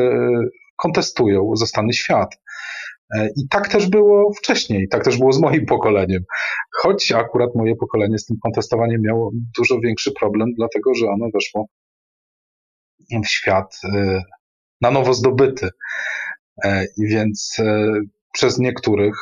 kontestują 0.77 1.51
zostany 1.55 1.93
świat. 1.93 2.37
E, 3.15 3.29
I 3.37 3.49
tak 3.51 3.69
też 3.69 3.89
było 3.91 4.33
wcześniej, 4.33 4.89
tak 4.89 5.05
też 5.05 5.19
było 5.19 5.33
z 5.33 5.41
moim 5.41 5.67
pokoleniem. 5.75 6.23
Choć 6.77 7.13
akurat 7.13 7.51
moje 7.55 7.77
pokolenie 7.77 8.19
z 8.19 8.27
tym 8.27 8.37
kontestowaniem 8.43 9.01
miało 9.03 9.31
dużo 9.59 9.81
większy 9.81 10.13
problem, 10.21 10.49
dlatego 10.59 10.95
że 10.95 11.07
ono 11.07 11.27
weszło 11.35 11.67
w 13.25 13.29
świat 13.29 13.79
e, 13.95 14.23
na 14.81 14.91
nowo 14.91 15.15
zdobyty. 15.15 15.69
I 16.99 17.07
więc 17.09 17.57
przez 18.33 18.59
niektórych 18.59 19.15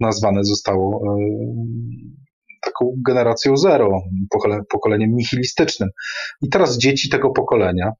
nazwane 0.00 0.44
zostało 0.44 1.16
taką 2.62 2.92
generacją 3.06 3.56
zero, 3.56 4.00
pokoleniem 4.70 5.10
nihilistycznym. 5.14 5.88
I 6.42 6.48
teraz 6.48 6.78
dzieci 6.78 7.08
tego 7.08 7.30
pokolenia 7.30 7.92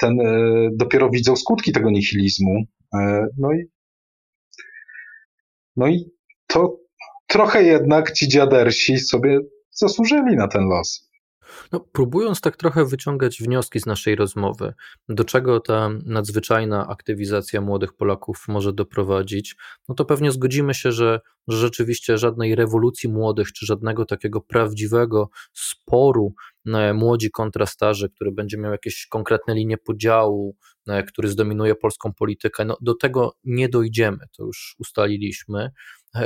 ten, 0.00 0.20
e, 0.20 0.68
dopiero 0.72 1.10
widzą 1.10 1.36
skutki 1.36 1.72
tego 1.72 1.90
nihilizmu. 1.90 2.64
E, 2.94 3.26
no 3.38 3.52
i, 3.52 3.64
no 5.76 5.86
i 5.86 6.10
to 6.46 6.78
trochę 7.26 7.62
jednak 7.62 8.12
ci 8.12 8.28
dziadersi 8.28 8.98
sobie 8.98 9.40
zasłużyli 9.70 10.36
na 10.36 10.48
ten 10.48 10.62
los. 10.62 11.10
No, 11.72 11.80
próbując 11.80 12.40
tak 12.40 12.56
trochę 12.56 12.84
wyciągać 12.84 13.42
wnioski 13.42 13.80
z 13.80 13.86
naszej 13.86 14.16
rozmowy, 14.16 14.74
do 15.08 15.24
czego 15.24 15.60
ta 15.60 15.90
nadzwyczajna 16.04 16.88
aktywizacja 16.88 17.60
młodych 17.60 17.92
Polaków 17.92 18.44
może 18.48 18.72
doprowadzić, 18.72 19.56
no 19.88 19.94
to 19.94 20.04
pewnie 20.04 20.32
zgodzimy 20.32 20.74
się, 20.74 20.92
że, 20.92 21.20
rzeczywiście 21.48 22.18
żadnej 22.18 22.54
rewolucji 22.54 23.08
młodych, 23.08 23.52
czy 23.52 23.66
żadnego 23.66 24.04
takiego 24.04 24.40
prawdziwego 24.40 25.30
sporu 25.52 26.34
e, 26.66 26.94
młodzi 26.94 27.30
kontra 27.30 27.66
starzy, 27.66 28.10
który 28.10 28.32
będzie 28.32 28.58
miał 28.58 28.72
jakieś 28.72 29.06
konkretne 29.06 29.54
linie 29.54 29.78
podziału, 29.78 30.56
e, 30.88 31.02
który 31.02 31.28
zdominuje 31.28 31.74
polską 31.74 32.12
politykę, 32.12 32.64
no 32.64 32.76
do 32.80 32.94
tego 32.94 33.32
nie 33.44 33.68
dojdziemy, 33.68 34.18
to 34.36 34.44
już 34.44 34.76
ustaliliśmy. 34.78 35.70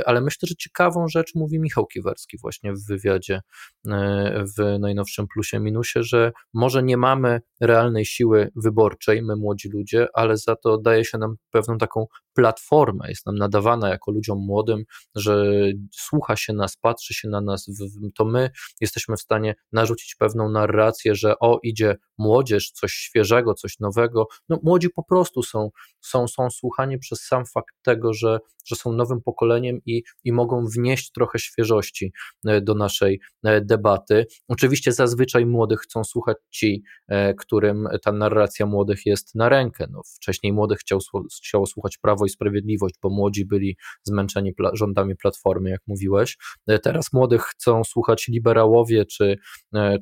Ale 0.05 0.21
myślę, 0.21 0.47
że 0.47 0.55
ciekawą 0.55 1.07
rzecz 1.07 1.35
mówi 1.35 1.59
Michał 1.59 1.85
Kiwerski 1.85 2.37
właśnie 2.41 2.73
w 2.73 2.85
wywiadzie 2.87 3.41
e, 3.87 4.45
w 4.57 4.79
najnowszym 4.79 5.27
Plusie 5.27 5.59
Minusie, 5.59 6.03
że 6.03 6.31
może 6.53 6.83
nie 6.83 6.97
mamy 6.97 7.41
realnej 7.61 8.05
siły 8.05 8.51
wyborczej, 8.55 9.21
my 9.21 9.35
młodzi 9.35 9.69
ludzie, 9.69 10.07
ale 10.13 10.37
za 10.37 10.55
to 10.55 10.77
daje 10.77 11.05
się 11.05 11.17
nam 11.17 11.35
pewną 11.51 11.77
taką 11.77 12.05
platformę, 12.33 13.09
jest 13.09 13.25
nam 13.25 13.35
nadawana 13.35 13.89
jako 13.89 14.11
ludziom 14.11 14.37
młodym, 14.37 14.83
że 15.15 15.45
słucha 15.93 16.35
się 16.35 16.53
nas, 16.53 16.77
patrzy 16.77 17.13
się 17.13 17.29
na 17.29 17.41
nas, 17.41 17.69
to 18.15 18.25
my 18.25 18.49
jesteśmy 18.81 19.17
w 19.17 19.21
stanie 19.21 19.55
narzucić 19.71 20.15
pewną 20.15 20.49
narrację, 20.49 21.15
że 21.15 21.39
o, 21.39 21.59
idzie 21.63 21.95
młodzież, 22.17 22.71
coś 22.71 22.91
świeżego, 22.91 23.53
coś 23.53 23.79
nowego. 23.79 24.27
No, 24.49 24.59
młodzi 24.63 24.89
po 24.89 25.03
prostu 25.03 25.43
są, 25.43 25.69
są, 26.01 26.27
są 26.27 26.49
słuchani 26.49 26.97
przez 26.97 27.21
sam 27.21 27.45
fakt 27.45 27.75
tego, 27.81 28.13
że, 28.13 28.39
że 28.65 28.75
są 28.75 28.93
nowym 28.93 29.21
pokoleniem 29.21 29.79
i, 29.85 30.03
i 30.23 30.31
mogą 30.31 30.65
wnieść 30.65 31.11
trochę 31.11 31.39
świeżości 31.39 32.13
e, 32.45 32.61
do 32.61 32.75
naszej 32.75 33.19
e, 33.43 33.61
debaty. 33.61 34.25
Oczywiście 34.47 34.91
zazwyczaj 34.91 35.45
młodych 35.45 35.79
chcą 35.79 36.03
słuchać 36.03 36.37
ci, 36.49 36.83
e, 37.07 37.33
którym 37.33 37.87
ta 38.03 38.11
narracja 38.11 38.65
młodych 38.65 39.05
jest 39.05 39.35
na 39.35 39.49
rękę. 39.49 39.87
No, 39.91 40.01
wcześniej 40.15 40.53
młodych 40.53 40.79
chciał, 40.79 40.99
chciało 41.37 41.65
słuchać 41.65 41.97
Prawo 42.19 42.25
i 42.25 42.29
Sprawiedliwość, 42.29 42.95
bo 43.03 43.09
młodzi 43.09 43.45
byli 43.45 43.77
zmęczeni 44.03 44.53
pla 44.53 44.71
rządami 44.73 45.15
Platformy, 45.15 45.69
jak 45.69 45.81
mówiłeś. 45.87 46.37
Teraz 46.83 47.13
młodych 47.13 47.41
chcą 47.41 47.83
słuchać 47.83 48.27
liberałowie 48.27 49.05
czy, 49.05 49.37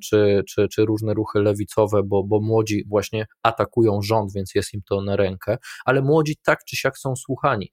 czy, 0.04 0.44
czy, 0.50 0.68
czy 0.68 0.86
różne 0.86 1.14
ruchy 1.14 1.40
lewicowe, 1.40 2.04
bo, 2.04 2.24
bo 2.24 2.42
młodzi 2.42 2.84
właśnie 2.88 3.26
atakują 3.44 4.02
rząd, 4.02 4.34
więc 4.34 4.56
jest 4.56 4.74
im 4.74 4.82
to 4.90 5.02
na 5.02 5.16
rękę, 5.16 5.58
ale 5.86 6.02
młodzi 6.02 6.36
tak 6.44 6.60
czy 6.66 6.76
siak 6.76 6.98
są 6.98 7.16
słuchani. 7.16 7.72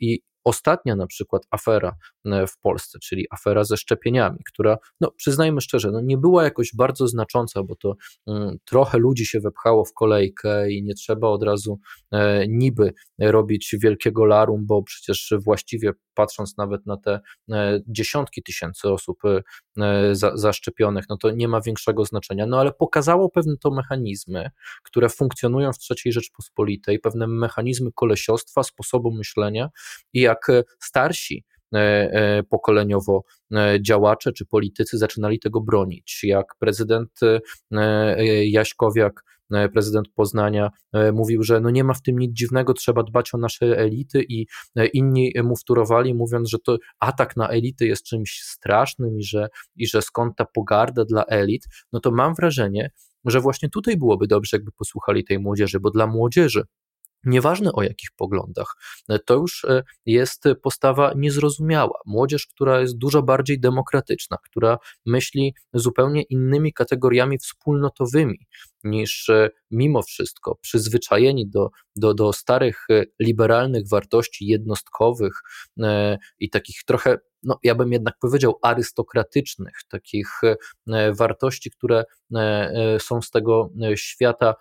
I, 0.00 0.20
Ostatnia 0.44 0.96
na 0.96 1.06
przykład 1.06 1.42
afera 1.50 1.96
e, 2.24 2.46
w 2.46 2.58
Polsce, 2.58 2.98
czyli 2.98 3.26
afera 3.30 3.64
ze 3.64 3.76
szczepieniami, 3.76 4.38
która, 4.46 4.78
no 5.00 5.10
przyznajmy 5.16 5.60
szczerze, 5.60 5.90
no 5.90 6.00
nie 6.00 6.18
była 6.18 6.44
jakoś 6.44 6.70
bardzo 6.76 7.08
znacząca, 7.08 7.62
bo 7.62 7.76
to 7.76 7.94
mm, 8.26 8.56
trochę 8.64 8.98
ludzi 8.98 9.26
się 9.26 9.40
wepchało 9.40 9.84
w 9.84 9.92
kolejkę 9.92 10.70
i 10.70 10.82
nie 10.82 10.94
trzeba 10.94 11.28
od 11.28 11.42
razu 11.42 11.78
e, 12.12 12.48
niby 12.48 12.92
robić 13.18 13.76
wielkiego 13.82 14.24
larum, 14.24 14.66
bo 14.66 14.82
przecież 14.82 15.34
właściwie 15.44 15.92
patrząc 16.20 16.56
nawet 16.56 16.86
na 16.86 16.96
te 16.96 17.20
e, 17.50 17.80
dziesiątki 17.86 18.42
tysięcy 18.42 18.88
osób 18.88 19.18
e, 19.24 19.42
zaszczepionych, 20.34 21.04
no 21.08 21.16
to 21.16 21.30
nie 21.30 21.48
ma 21.48 21.60
większego 21.60 22.04
znaczenia, 22.04 22.46
no 22.46 22.60
ale 22.60 22.72
pokazało 22.72 23.30
pewne 23.30 23.56
to 23.56 23.70
mechanizmy, 23.70 24.50
które 24.82 25.08
funkcjonują 25.08 25.72
w 25.72 25.76
III 25.90 26.12
Rzeczpospolitej, 26.12 26.98
pewne 26.98 27.26
mechanizmy 27.26 27.90
kolesiostwa, 27.94 28.62
sposobu 28.62 29.10
myślenia 29.10 29.68
i 30.12 30.20
jak 30.20 30.46
starsi 30.80 31.44
e, 31.74 32.42
pokoleniowo 32.42 33.24
działacze 33.80 34.32
czy 34.32 34.46
politycy 34.46 34.98
zaczynali 34.98 35.38
tego 35.38 35.60
bronić. 35.60 36.20
Jak 36.24 36.46
prezydent 36.58 37.20
Jaśkowiak 38.44 39.24
E, 39.24 39.39
prezydent 39.72 40.08
Poznania 40.14 40.70
e, 40.92 41.12
mówił, 41.12 41.42
że 41.42 41.60
no 41.60 41.70
nie 41.70 41.84
ma 41.84 41.94
w 41.94 42.02
tym 42.02 42.18
nic 42.18 42.32
dziwnego, 42.32 42.74
trzeba 42.74 43.02
dbać 43.02 43.34
o 43.34 43.38
nasze 43.38 43.78
elity 43.78 44.22
i 44.28 44.46
e, 44.76 44.86
inni 44.86 45.32
mu 45.44 45.56
wtórowali, 45.56 46.14
mówiąc, 46.14 46.48
że 46.48 46.58
to 46.58 46.76
atak 47.00 47.36
na 47.36 47.48
elity 47.48 47.86
jest 47.86 48.04
czymś 48.04 48.40
strasznym 48.42 49.18
i 49.18 49.22
że, 49.22 49.48
i 49.76 49.86
że 49.86 50.02
skąd 50.02 50.36
ta 50.36 50.44
pogarda 50.44 51.04
dla 51.04 51.24
elit, 51.24 51.64
no 51.92 52.00
to 52.00 52.10
mam 52.10 52.34
wrażenie, 52.34 52.90
że 53.24 53.40
właśnie 53.40 53.68
tutaj 53.68 53.96
byłoby 53.96 54.26
dobrze, 54.26 54.56
jakby 54.56 54.72
posłuchali 54.72 55.24
tej 55.24 55.38
młodzieży, 55.38 55.80
bo 55.80 55.90
dla 55.90 56.06
młodzieży 56.06 56.62
Nieważne 57.24 57.72
o 57.72 57.82
jakich 57.82 58.10
poglądach, 58.16 58.74
to 59.26 59.34
już 59.34 59.66
jest 60.06 60.44
postawa 60.62 61.12
niezrozumiała. 61.16 62.00
Młodzież, 62.06 62.46
która 62.46 62.80
jest 62.80 62.98
dużo 62.98 63.22
bardziej 63.22 63.60
demokratyczna, 63.60 64.36
która 64.44 64.78
myśli 65.06 65.54
zupełnie 65.74 66.22
innymi 66.22 66.72
kategoriami 66.72 67.38
wspólnotowymi, 67.38 68.38
niż 68.84 69.28
e, 69.28 69.50
mimo 69.70 70.02
wszystko 70.02 70.58
przyzwyczajeni 70.62 71.48
do, 71.48 71.68
do, 71.96 72.14
do 72.14 72.32
starych 72.32 72.84
e, 72.90 73.04
liberalnych 73.20 73.88
wartości 73.88 74.46
jednostkowych 74.46 75.32
e, 75.82 76.18
i 76.38 76.50
takich 76.50 76.84
trochę, 76.86 77.18
no 77.42 77.58
ja 77.62 77.74
bym 77.74 77.92
jednak 77.92 78.14
powiedział, 78.20 78.58
arystokratycznych, 78.62 79.74
takich 79.90 80.28
wartości, 81.12 81.70
które 81.70 82.04
są 82.98 83.22
z 83.22 83.30
tego 83.30 83.70
świata 83.96 84.54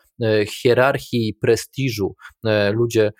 hierarchii 0.47 1.27
i 1.29 1.33
prestiżu, 1.33 2.15
ludzie 2.73 3.11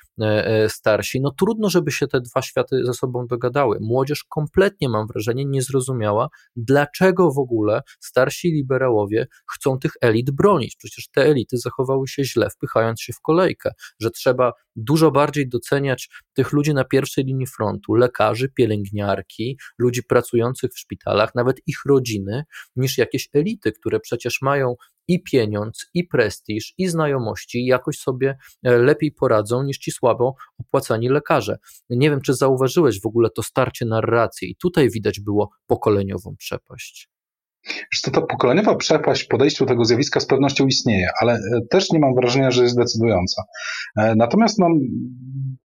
starsi, 0.67 1.21
no 1.21 1.31
trudno, 1.31 1.69
żeby 1.69 1.91
się 1.91 2.07
te 2.07 2.21
dwa 2.21 2.41
światy 2.41 2.85
ze 2.85 2.93
sobą 2.93 3.27
dogadały. 3.27 3.77
Młodzież 3.81 4.23
kompletnie, 4.23 4.89
mam 4.89 5.07
wrażenie, 5.07 5.45
nie 5.45 5.61
zrozumiała, 5.61 6.29
dlaczego 6.55 7.31
w 7.31 7.37
ogóle 7.37 7.81
starsi 7.99 8.51
liberałowie 8.51 9.27
chcą 9.51 9.79
tych 9.79 9.91
elit 10.01 10.31
bronić 10.31 10.77
przecież 10.91 11.07
te 11.11 11.21
elity 11.21 11.57
zachowały 11.57 12.07
się 12.07 12.23
źle, 12.23 12.49
wpychając 12.49 13.01
się 13.01 13.13
w 13.13 13.21
kolejkę, 13.21 13.71
że 13.99 14.11
trzeba 14.11 14.51
dużo 14.75 15.11
bardziej 15.11 15.49
doceniać 15.49 16.09
tych 16.33 16.51
ludzi 16.51 16.73
na 16.73 16.83
pierwszej 16.83 17.23
linii 17.23 17.47
frontu, 17.47 17.93
lekarzy, 17.93 18.49
pielęgniarki, 18.49 19.57
ludzi 19.77 20.03
pracujących 20.03 20.71
w 20.73 20.79
szpitalach, 20.79 21.35
nawet 21.35 21.57
ich 21.67 21.77
rodziny, 21.85 22.43
niż 22.75 22.97
jakieś 22.97 23.29
elity, 23.33 23.71
które 23.71 23.99
przecież 23.99 24.41
mają 24.41 24.75
i 25.07 25.23
pieniądz, 25.23 25.85
i 25.93 26.03
prestiż, 26.03 26.73
i 26.77 26.87
znajomości, 26.87 27.65
jakoś 27.65 27.97
sobie 27.97 28.37
e, 28.63 28.77
lepiej 28.77 29.11
poradzą 29.11 29.63
niż 29.63 29.77
ci 29.77 29.91
słabo 29.91 30.35
opłacani 30.59 31.09
lekarze. 31.09 31.57
Nie 31.89 32.09
wiem, 32.09 32.21
czy 32.21 32.33
zauważyłeś 32.33 33.01
w 33.01 33.05
ogóle 33.05 33.29
to 33.29 33.43
starcie 33.43 33.85
narracji, 33.85 34.51
i 34.51 34.55
tutaj 34.55 34.89
widać 34.89 35.19
było 35.19 35.49
pokoleniową 35.67 36.35
przepaść. 36.37 37.09
Wiesz 37.65 38.01
to 38.03 38.11
ta 38.11 38.21
pokoleniowa 38.21 38.75
przepaść 38.75 39.23
w 39.23 39.27
podejściu 39.27 39.65
do 39.65 39.69
tego 39.69 39.85
zjawiska 39.85 40.19
z 40.19 40.25
pewnością 40.25 40.67
istnieje, 40.67 41.09
ale 41.21 41.33
e, 41.33 41.39
też 41.69 41.91
nie 41.91 41.99
mam 41.99 42.15
wrażenia, 42.15 42.51
że 42.51 42.63
jest 42.63 42.77
decydująca. 42.77 43.43
E, 43.97 44.15
natomiast 44.15 44.59
mam 44.59 44.79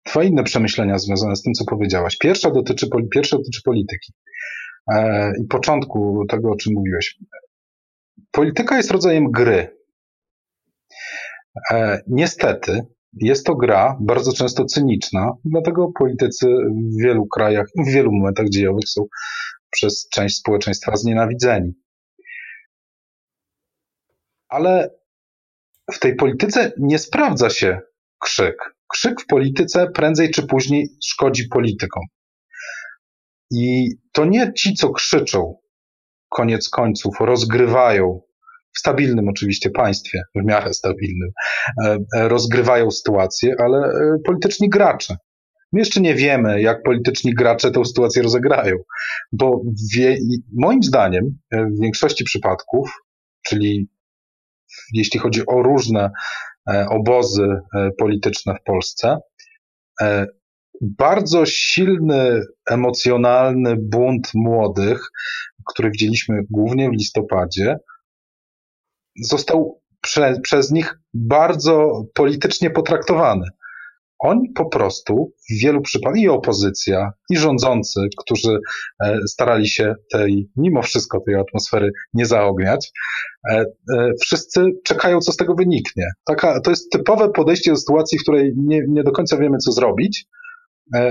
dwa 0.06 0.24
inne 0.24 0.44
przemyślenia 0.44 0.98
związane 0.98 1.36
z 1.36 1.42
tym, 1.42 1.54
co 1.54 1.66
powiedziałaś. 1.66 2.18
Pierwsza 2.18 2.52
dotyczy, 2.52 2.88
pierwsza 3.14 3.38
dotyczy 3.38 3.62
polityki 3.66 4.14
e, 4.94 5.32
i 5.44 5.48
początku 5.48 6.26
tego, 6.30 6.52
o 6.52 6.56
czym 6.56 6.74
mówiłeś. 6.74 7.20
Polityka 8.32 8.78
jest 8.78 8.92
rodzajem 8.92 9.32
gry. 9.32 9.78
Niestety, 12.08 12.82
jest 13.14 13.46
to 13.46 13.56
gra 13.56 13.98
bardzo 14.02 14.34
często 14.34 14.66
cyniczna, 14.66 15.32
dlatego 15.46 15.92
politycy 16.00 16.48
w 16.98 17.02
wielu 17.04 17.28
krajach, 17.28 17.66
w 17.88 17.92
wielu 17.92 18.12
momentach 18.12 18.50
dziejowych 18.50 18.90
są 18.90 19.06
przez 19.72 20.10
część 20.10 20.38
społeczeństwa 20.38 20.96
znienawidzeni. 20.96 21.74
Ale 24.50 24.90
w 25.94 26.00
tej 26.00 26.16
polityce 26.16 26.72
nie 26.78 27.00
sprawdza 27.00 27.50
się 27.50 27.80
krzyk. 28.20 28.56
Krzyk 28.92 29.22
w 29.22 29.26
polityce 29.26 29.88
prędzej 29.92 30.32
czy 30.32 30.48
później 30.48 30.90
szkodzi 31.04 31.48
politykom. 31.48 32.04
I 33.52 33.90
to 34.12 34.26
nie 34.26 34.54
ci, 34.54 34.74
co 34.74 34.90
krzyczą, 34.90 35.58
koniec 36.30 36.70
końców, 36.70 37.16
rozgrywają 37.20 38.22
w 38.74 38.80
stabilnym 38.80 39.30
oczywiście 39.30 39.70
państwie, 39.70 40.22
w 40.36 40.46
miarę 40.46 40.74
stabilnym, 40.74 41.30
e, 41.86 41.98
e, 42.16 42.30
rozgrywają 42.30 42.92
sytuację, 42.92 43.56
ale 43.60 43.78
e, 43.78 44.18
polityczni 44.26 44.70
gracze. 44.70 45.16
My 45.74 45.80
jeszcze 45.80 46.02
nie 46.02 46.16
wiemy, 46.16 46.62
jak 46.62 46.84
polityczni 46.84 47.34
gracze 47.34 47.72
tę 47.72 47.86
sytuację 47.86 48.22
rozegrają, 48.24 48.76
bo 49.32 49.62
wie, 49.96 50.18
moim 50.54 50.84
zdaniem 50.84 51.40
w 51.52 51.82
większości 51.82 52.24
przypadków, 52.24 52.92
czyli 53.46 53.90
jeśli 54.94 55.20
chodzi 55.20 55.46
o 55.46 55.64
różne 55.64 56.12
e, 56.70 56.86
obozy 56.90 57.48
e, 57.76 57.90
polityczne 57.98 58.56
w 58.56 58.64
Polsce, 58.64 59.18
e, 60.02 60.28
bardzo 60.82 61.46
silny, 61.46 62.42
emocjonalny 62.70 63.76
bunt 63.80 64.32
młodych, 64.34 65.02
który 65.68 65.92
widzieliśmy 65.92 66.40
głównie 66.50 66.90
w 66.90 66.94
listopadzie, 66.94 67.78
został 69.24 69.82
prze, 70.02 70.40
przez 70.44 70.72
nich 70.72 71.00
bardzo 71.14 72.04
politycznie 72.14 72.70
potraktowany. 72.70 73.46
Oni 74.22 74.50
po 74.50 74.66
prostu 74.66 75.34
w 75.50 75.62
wielu 75.62 75.82
przypadkach, 75.82 76.22
i 76.22 76.30
opozycja, 76.30 77.12
i 77.30 77.38
rządzący, 77.38 78.00
którzy 78.18 78.60
e, 79.04 79.18
starali 79.28 79.68
się 79.68 79.96
tej, 80.12 80.50
mimo 80.56 80.82
wszystko 80.82 81.20
tej 81.26 81.36
atmosfery 81.36 81.92
nie 82.14 82.26
zaogniać, 82.26 82.92
e, 83.52 83.66
e, 83.94 84.12
wszyscy 84.22 84.66
czekają, 84.84 85.20
co 85.20 85.32
z 85.32 85.38
tego 85.38 85.56
wyniknie. 85.56 86.06
Taka, 86.26 86.62
to 86.62 86.70
jest 86.70 86.92
typowe 86.92 87.30
podejście 87.30 87.72
do 87.72 87.78
sytuacji, 87.78 88.20
w 88.20 88.22
której 88.22 88.54
nie, 88.58 88.82
nie 88.88 89.04
do 89.04 89.12
końca 89.12 89.38
wiemy, 89.38 89.58
co 89.58 89.72
zrobić, 89.72 90.26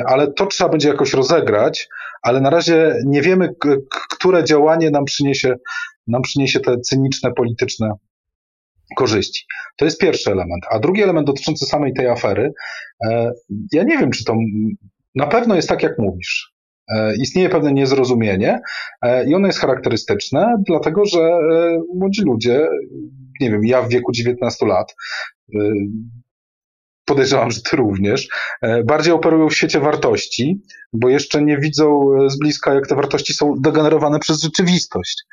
ale 0.06 0.32
to 0.32 0.46
trzeba 0.46 0.70
będzie 0.70 0.88
jakoś 0.88 1.12
rozegrać, 1.12 1.88
ale 2.22 2.40
na 2.40 2.50
razie 2.50 2.96
nie 3.06 3.22
wiemy, 3.22 3.48
które 4.10 4.44
działanie 4.44 4.90
nam 4.90 5.04
przyniesie, 5.04 5.54
nam 6.06 6.22
przyniesie 6.22 6.60
te 6.60 6.80
cyniczne, 6.80 7.32
polityczne 7.32 7.90
korzyści. 8.96 9.44
To 9.76 9.84
jest 9.84 10.00
pierwszy 10.00 10.30
element. 10.30 10.64
A 10.70 10.78
drugi 10.78 11.02
element 11.02 11.26
dotyczący 11.26 11.66
samej 11.66 11.92
tej 11.94 12.08
afery, 12.08 12.52
e, 13.04 13.32
ja 13.72 13.82
nie 13.82 13.98
wiem, 13.98 14.10
czy 14.10 14.24
to 14.24 14.34
na 15.14 15.26
pewno 15.26 15.54
jest 15.54 15.68
tak, 15.68 15.82
jak 15.82 15.98
mówisz. 15.98 16.52
E, 16.94 17.16
istnieje 17.16 17.48
pewne 17.48 17.72
niezrozumienie 17.72 18.60
e, 19.02 19.28
i 19.30 19.34
ono 19.34 19.46
jest 19.46 19.58
charakterystyczne, 19.58 20.56
dlatego 20.66 21.06
że 21.06 21.38
młodzi 21.94 22.22
ludzie, 22.22 22.66
nie 23.40 23.50
wiem, 23.50 23.64
ja 23.64 23.82
w 23.82 23.88
wieku 23.88 24.12
19 24.12 24.66
lat, 24.66 24.94
podejrzewam, 27.04 27.50
że 27.50 27.62
ty 27.62 27.76
również, 27.76 28.28
bardziej 28.84 29.12
operują 29.12 29.48
w 29.48 29.54
świecie 29.54 29.80
wartości, 29.80 30.62
bo 30.92 31.08
jeszcze 31.08 31.42
nie 31.42 31.58
widzą 31.58 32.00
z 32.28 32.38
bliska, 32.38 32.74
jak 32.74 32.86
te 32.86 32.94
wartości 32.94 33.34
są 33.34 33.54
degenerowane 33.60 34.18
przez 34.18 34.42
rzeczywistość. 34.42 35.24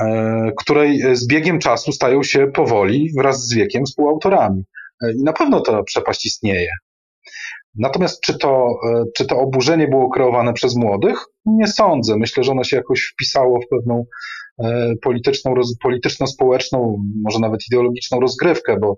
E, 0.00 0.52
której 0.58 1.16
z 1.16 1.26
biegiem 1.26 1.58
czasu 1.58 1.92
stają 1.92 2.22
się 2.22 2.46
powoli 2.46 3.10
wraz 3.16 3.46
z 3.46 3.54
wiekiem 3.54 3.84
współautorami. 3.84 4.64
E, 5.02 5.12
I 5.12 5.22
na 5.22 5.32
pewno 5.32 5.60
ta 5.60 5.82
przepaść 5.82 6.26
istnieje. 6.26 6.70
Natomiast 7.74 8.20
czy 8.20 8.38
to, 8.38 8.66
e, 8.88 9.04
czy 9.16 9.26
to 9.26 9.38
oburzenie 9.38 9.88
było 9.88 10.10
kreowane 10.10 10.52
przez 10.52 10.76
młodych? 10.76 11.24
Nie 11.46 11.66
sądzę. 11.66 12.16
Myślę, 12.16 12.44
że 12.44 12.52
ono 12.52 12.64
się 12.64 12.76
jakoś 12.76 13.12
wpisało 13.12 13.60
w 13.60 13.68
pewną 13.70 14.04
polityczną, 15.02 15.54
polityczno-społeczną, 15.82 16.96
może 17.22 17.38
nawet 17.38 17.60
ideologiczną 17.70 18.20
rozgrywkę, 18.20 18.76
bo 18.80 18.94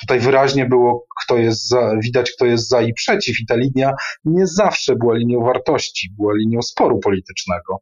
tutaj 0.00 0.20
wyraźnie 0.20 0.66
było, 0.66 1.06
kto 1.24 1.36
jest 1.36 1.68
za, 1.68 1.92
widać, 2.02 2.30
kto 2.30 2.46
jest 2.46 2.68
za 2.68 2.82
i 2.82 2.92
przeciw. 2.92 3.40
I 3.40 3.46
ta 3.46 3.56
linia 3.56 3.92
nie 4.24 4.46
zawsze 4.46 4.96
była 4.96 5.14
linią 5.14 5.40
wartości, 5.40 6.08
była 6.18 6.32
linią 6.34 6.62
sporu 6.62 6.98
politycznego. 6.98 7.78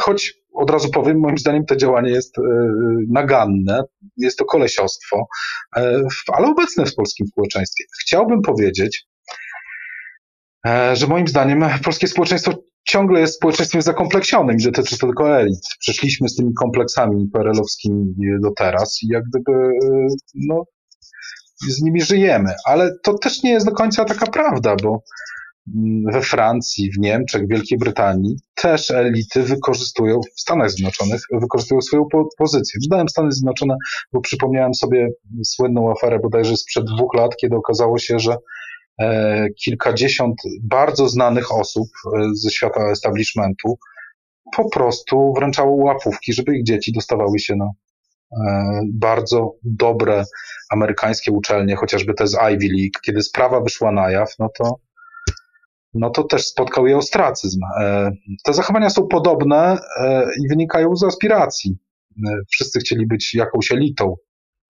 Choć 0.00 0.34
od 0.58 0.70
razu 0.70 0.90
powiem, 0.90 1.20
moim 1.20 1.38
zdaniem 1.38 1.64
to 1.64 1.76
działanie 1.76 2.10
jest 2.10 2.38
e, 2.38 2.42
naganne, 3.08 3.82
jest 4.16 4.38
to 4.38 4.44
kolesiostwo, 4.44 5.26
e, 5.76 6.02
ale 6.32 6.48
obecne 6.48 6.86
w 6.86 6.94
polskim 6.94 7.26
społeczeństwie. 7.26 7.84
Chciałbym 8.00 8.42
powiedzieć, 8.42 9.06
e, 10.66 10.96
że 10.96 11.06
moim 11.06 11.28
zdaniem 11.28 11.64
polskie 11.84 12.08
społeczeństwo 12.08 12.52
ciągle 12.88 13.20
jest 13.20 13.34
społeczeństwem 13.34 13.82
zakompleksionym 13.82 14.56
dotyczy 14.64 14.98
to 14.98 15.06
tylko 15.06 15.40
elit. 15.40 15.60
Przeszliśmy 15.80 16.28
z 16.28 16.36
tymi 16.36 16.54
kompleksami 16.54 17.28
perelowskimi 17.32 18.14
do 18.42 18.50
teraz 18.56 18.98
i 19.02 19.08
jak 19.08 19.22
gdyby 19.24 19.52
no, 20.34 20.64
z 21.68 21.82
nimi 21.82 22.00
żyjemy. 22.02 22.54
Ale 22.64 22.90
to 23.02 23.18
też 23.18 23.42
nie 23.42 23.50
jest 23.50 23.66
do 23.66 23.72
końca 23.72 24.04
taka 24.04 24.26
prawda, 24.26 24.76
bo 24.82 25.02
we 26.12 26.22
Francji, 26.22 26.90
w 26.92 26.98
Niemczech, 26.98 27.44
w 27.44 27.48
Wielkiej 27.48 27.78
Brytanii 27.78 28.36
też 28.54 28.90
elity 28.90 29.42
wykorzystują, 29.42 30.20
w 30.36 30.40
Stanach 30.40 30.70
Zjednoczonych, 30.70 31.20
wykorzystują 31.32 31.80
swoją 31.80 32.06
po 32.12 32.28
pozycję. 32.38 32.80
Dodałem 32.82 33.08
Stany 33.08 33.32
Zjednoczone, 33.32 33.76
bo 34.12 34.20
przypomniałem 34.20 34.74
sobie 34.74 35.08
słynną 35.44 35.90
aferę 35.90 36.18
bodajże 36.18 36.56
sprzed 36.56 36.84
dwóch 36.84 37.14
lat, 37.14 37.36
kiedy 37.36 37.56
okazało 37.56 37.98
się, 37.98 38.18
że 38.18 38.36
e, 39.00 39.48
kilkadziesiąt 39.50 40.34
bardzo 40.62 41.08
znanych 41.08 41.52
osób 41.52 41.88
e, 42.06 42.28
ze 42.34 42.50
świata 42.50 42.90
establishmentu 42.90 43.78
po 44.56 44.70
prostu 44.70 45.32
wręczało 45.36 45.76
łapówki, 45.76 46.32
żeby 46.32 46.56
ich 46.56 46.64
dzieci 46.64 46.92
dostawały 46.92 47.38
się 47.38 47.56
na 47.56 47.66
e, 47.66 48.80
bardzo 48.92 49.54
dobre 49.62 50.24
amerykańskie 50.70 51.32
uczelnie, 51.32 51.76
chociażby 51.76 52.14
te 52.14 52.26
z 52.26 52.34
Ivy 52.34 52.68
League. 52.78 53.00
Kiedy 53.02 53.22
sprawa 53.22 53.60
wyszła 53.60 53.92
na 53.92 54.10
jaw, 54.10 54.34
no 54.38 54.48
to 54.58 54.87
no 55.94 56.10
to 56.10 56.24
też 56.24 56.46
spotkał 56.46 56.86
je 56.86 56.96
ostracyzm. 56.96 57.60
E, 57.80 58.10
te 58.44 58.54
zachowania 58.54 58.90
są 58.90 59.06
podobne 59.06 59.78
e, 60.00 60.26
i 60.44 60.48
wynikają 60.48 60.96
z 60.96 61.04
aspiracji. 61.04 61.78
E, 62.26 62.36
wszyscy 62.50 62.80
chcieli 62.80 63.06
być 63.06 63.34
jakąś 63.34 63.72
elitą, 63.72 64.14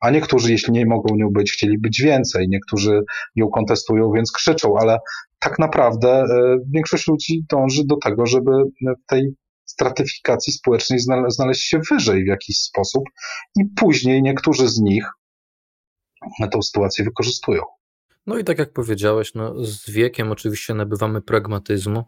a 0.01 0.11
niektórzy, 0.11 0.53
jeśli 0.53 0.73
nie 0.73 0.87
mogą 0.87 1.17
nią 1.17 1.29
być, 1.31 1.53
chcieli 1.53 1.79
być 1.79 2.03
więcej. 2.03 2.49
Niektórzy 2.49 3.01
ją 3.37 3.49
kontestują, 3.49 4.13
więc 4.13 4.33
krzyczą, 4.33 4.75
ale 4.81 4.99
tak 5.39 5.59
naprawdę 5.59 6.25
większość 6.75 7.09
ludzi 7.09 7.45
dąży 7.51 7.83
do 7.87 7.97
tego, 7.97 8.27
żeby 8.27 8.51
w 8.83 9.07
tej 9.07 9.35
stratyfikacji 9.65 10.53
społecznej 10.53 10.99
znaleźć 11.29 11.63
się 11.63 11.81
wyżej 11.91 12.25
w 12.25 12.27
jakiś 12.27 12.59
sposób 12.59 13.03
i 13.57 13.65
później 13.77 14.23
niektórzy 14.23 14.69
z 14.69 14.81
nich 14.81 15.11
tę 16.53 16.63
sytuację 16.63 17.05
wykorzystują. 17.05 17.63
No 18.29 18.39
i 18.39 18.45
tak 18.45 18.59
jak 18.59 18.73
powiedziałeś, 18.73 19.35
no, 19.35 19.65
z 19.65 19.91
wiekiem 19.91 20.33
oczywiście 20.33 20.75
nabywamy 20.75 21.23
pragmatyzmu, 21.23 22.05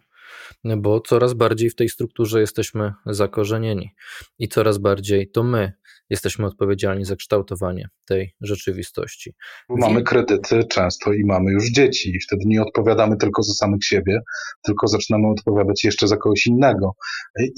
bo 0.76 1.00
coraz 1.00 1.34
bardziej 1.34 1.70
w 1.70 1.74
tej 1.74 1.88
strukturze 1.88 2.40
jesteśmy 2.40 2.92
zakorzenieni 3.06 3.90
i 4.38 4.48
coraz 4.48 4.78
bardziej 4.78 5.30
to 5.30 5.42
my 5.42 5.72
jesteśmy 6.10 6.46
odpowiedzialni 6.46 7.04
za 7.04 7.16
kształtowanie 7.16 7.88
tej 8.06 8.34
rzeczywistości. 8.40 9.34
Mamy 9.68 10.02
kredyty 10.02 10.64
często 10.64 11.12
i 11.12 11.24
mamy 11.24 11.52
już 11.52 11.70
dzieci, 11.70 12.10
i 12.10 12.20
wtedy 12.20 12.42
nie 12.46 12.62
odpowiadamy 12.62 13.16
tylko 13.16 13.42
za 13.42 13.52
samych 13.52 13.84
siebie, 13.84 14.20
tylko 14.62 14.88
zaczynamy 14.88 15.28
odpowiadać 15.28 15.84
jeszcze 15.84 16.08
za 16.08 16.16
kogoś 16.16 16.46
innego. 16.46 16.94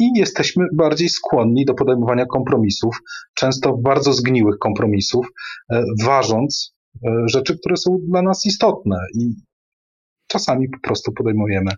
I 0.00 0.10
jesteśmy 0.16 0.66
bardziej 0.72 1.08
skłonni 1.08 1.64
do 1.64 1.74
podejmowania 1.74 2.26
kompromisów, 2.26 2.96
często 3.34 3.76
bardzo 3.76 4.12
zgniłych 4.12 4.58
kompromisów, 4.58 5.26
e, 5.70 5.84
ważąc 6.04 6.74
rzeczy, 7.26 7.58
które 7.58 7.76
są 7.76 7.98
dla 8.08 8.22
nas 8.22 8.46
istotne 8.46 8.96
i 9.14 9.34
czasami 10.26 10.68
po 10.68 10.78
prostu 10.80 11.12
podejmujemy 11.12 11.70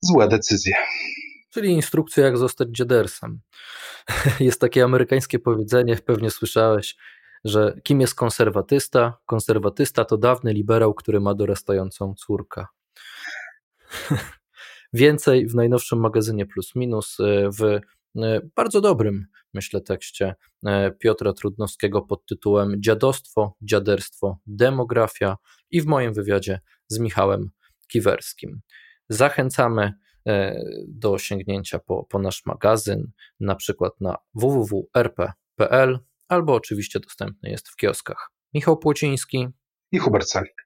złe 0.00 0.28
decyzje. 0.28 0.74
Czyli 1.50 1.72
instrukcja, 1.72 2.24
jak 2.24 2.38
zostać 2.38 2.68
dziadersem. 2.68 3.40
Jest 4.40 4.60
takie 4.60 4.84
amerykańskie 4.84 5.38
powiedzenie, 5.38 5.96
pewnie 5.96 6.30
słyszałeś, 6.30 6.96
że 7.44 7.80
kim 7.82 8.00
jest 8.00 8.14
konserwatysta? 8.14 9.18
Konserwatysta 9.26 10.04
to 10.04 10.18
dawny 10.18 10.52
liberał, 10.52 10.94
który 10.94 11.20
ma 11.20 11.34
dorastającą 11.34 12.14
córkę. 12.14 12.64
Więcej 14.92 15.46
w 15.46 15.54
najnowszym 15.54 16.00
magazynie 16.00 16.46
Plus 16.46 16.74
Minus 16.74 17.20
e, 17.20 17.50
w 17.50 17.62
E, 17.62 17.80
bardzo 18.56 18.80
dobrym, 18.80 19.26
myślę, 19.54 19.80
tekście 19.80 20.34
e, 20.66 20.90
Piotra 20.90 21.32
Trudnowskiego 21.32 22.02
pod 22.02 22.26
tytułem 22.26 22.74
Dziadostwo, 22.82 23.56
dziaderstwo, 23.62 24.38
demografia 24.46 25.36
i 25.70 25.82
w 25.82 25.86
moim 25.86 26.14
wywiadzie 26.14 26.60
z 26.88 26.98
Michałem 26.98 27.50
Kiwerskim. 27.88 28.60
Zachęcamy 29.08 29.92
e, 30.26 30.60
do 30.88 31.18
sięgnięcia 31.18 31.78
po, 31.78 32.04
po 32.04 32.18
nasz 32.18 32.46
magazyn, 32.46 33.10
na 33.40 33.54
przykład 33.54 33.92
na 34.00 34.16
www.rp.pl 34.34 35.98
albo 36.28 36.54
oczywiście 36.54 37.00
dostępny 37.00 37.50
jest 37.50 37.68
w 37.68 37.76
kioskach. 37.76 38.30
Michał 38.54 38.78
Płociński 38.78 39.48
i 39.92 39.98
Hubert 39.98 40.28
Salik. 40.28 40.65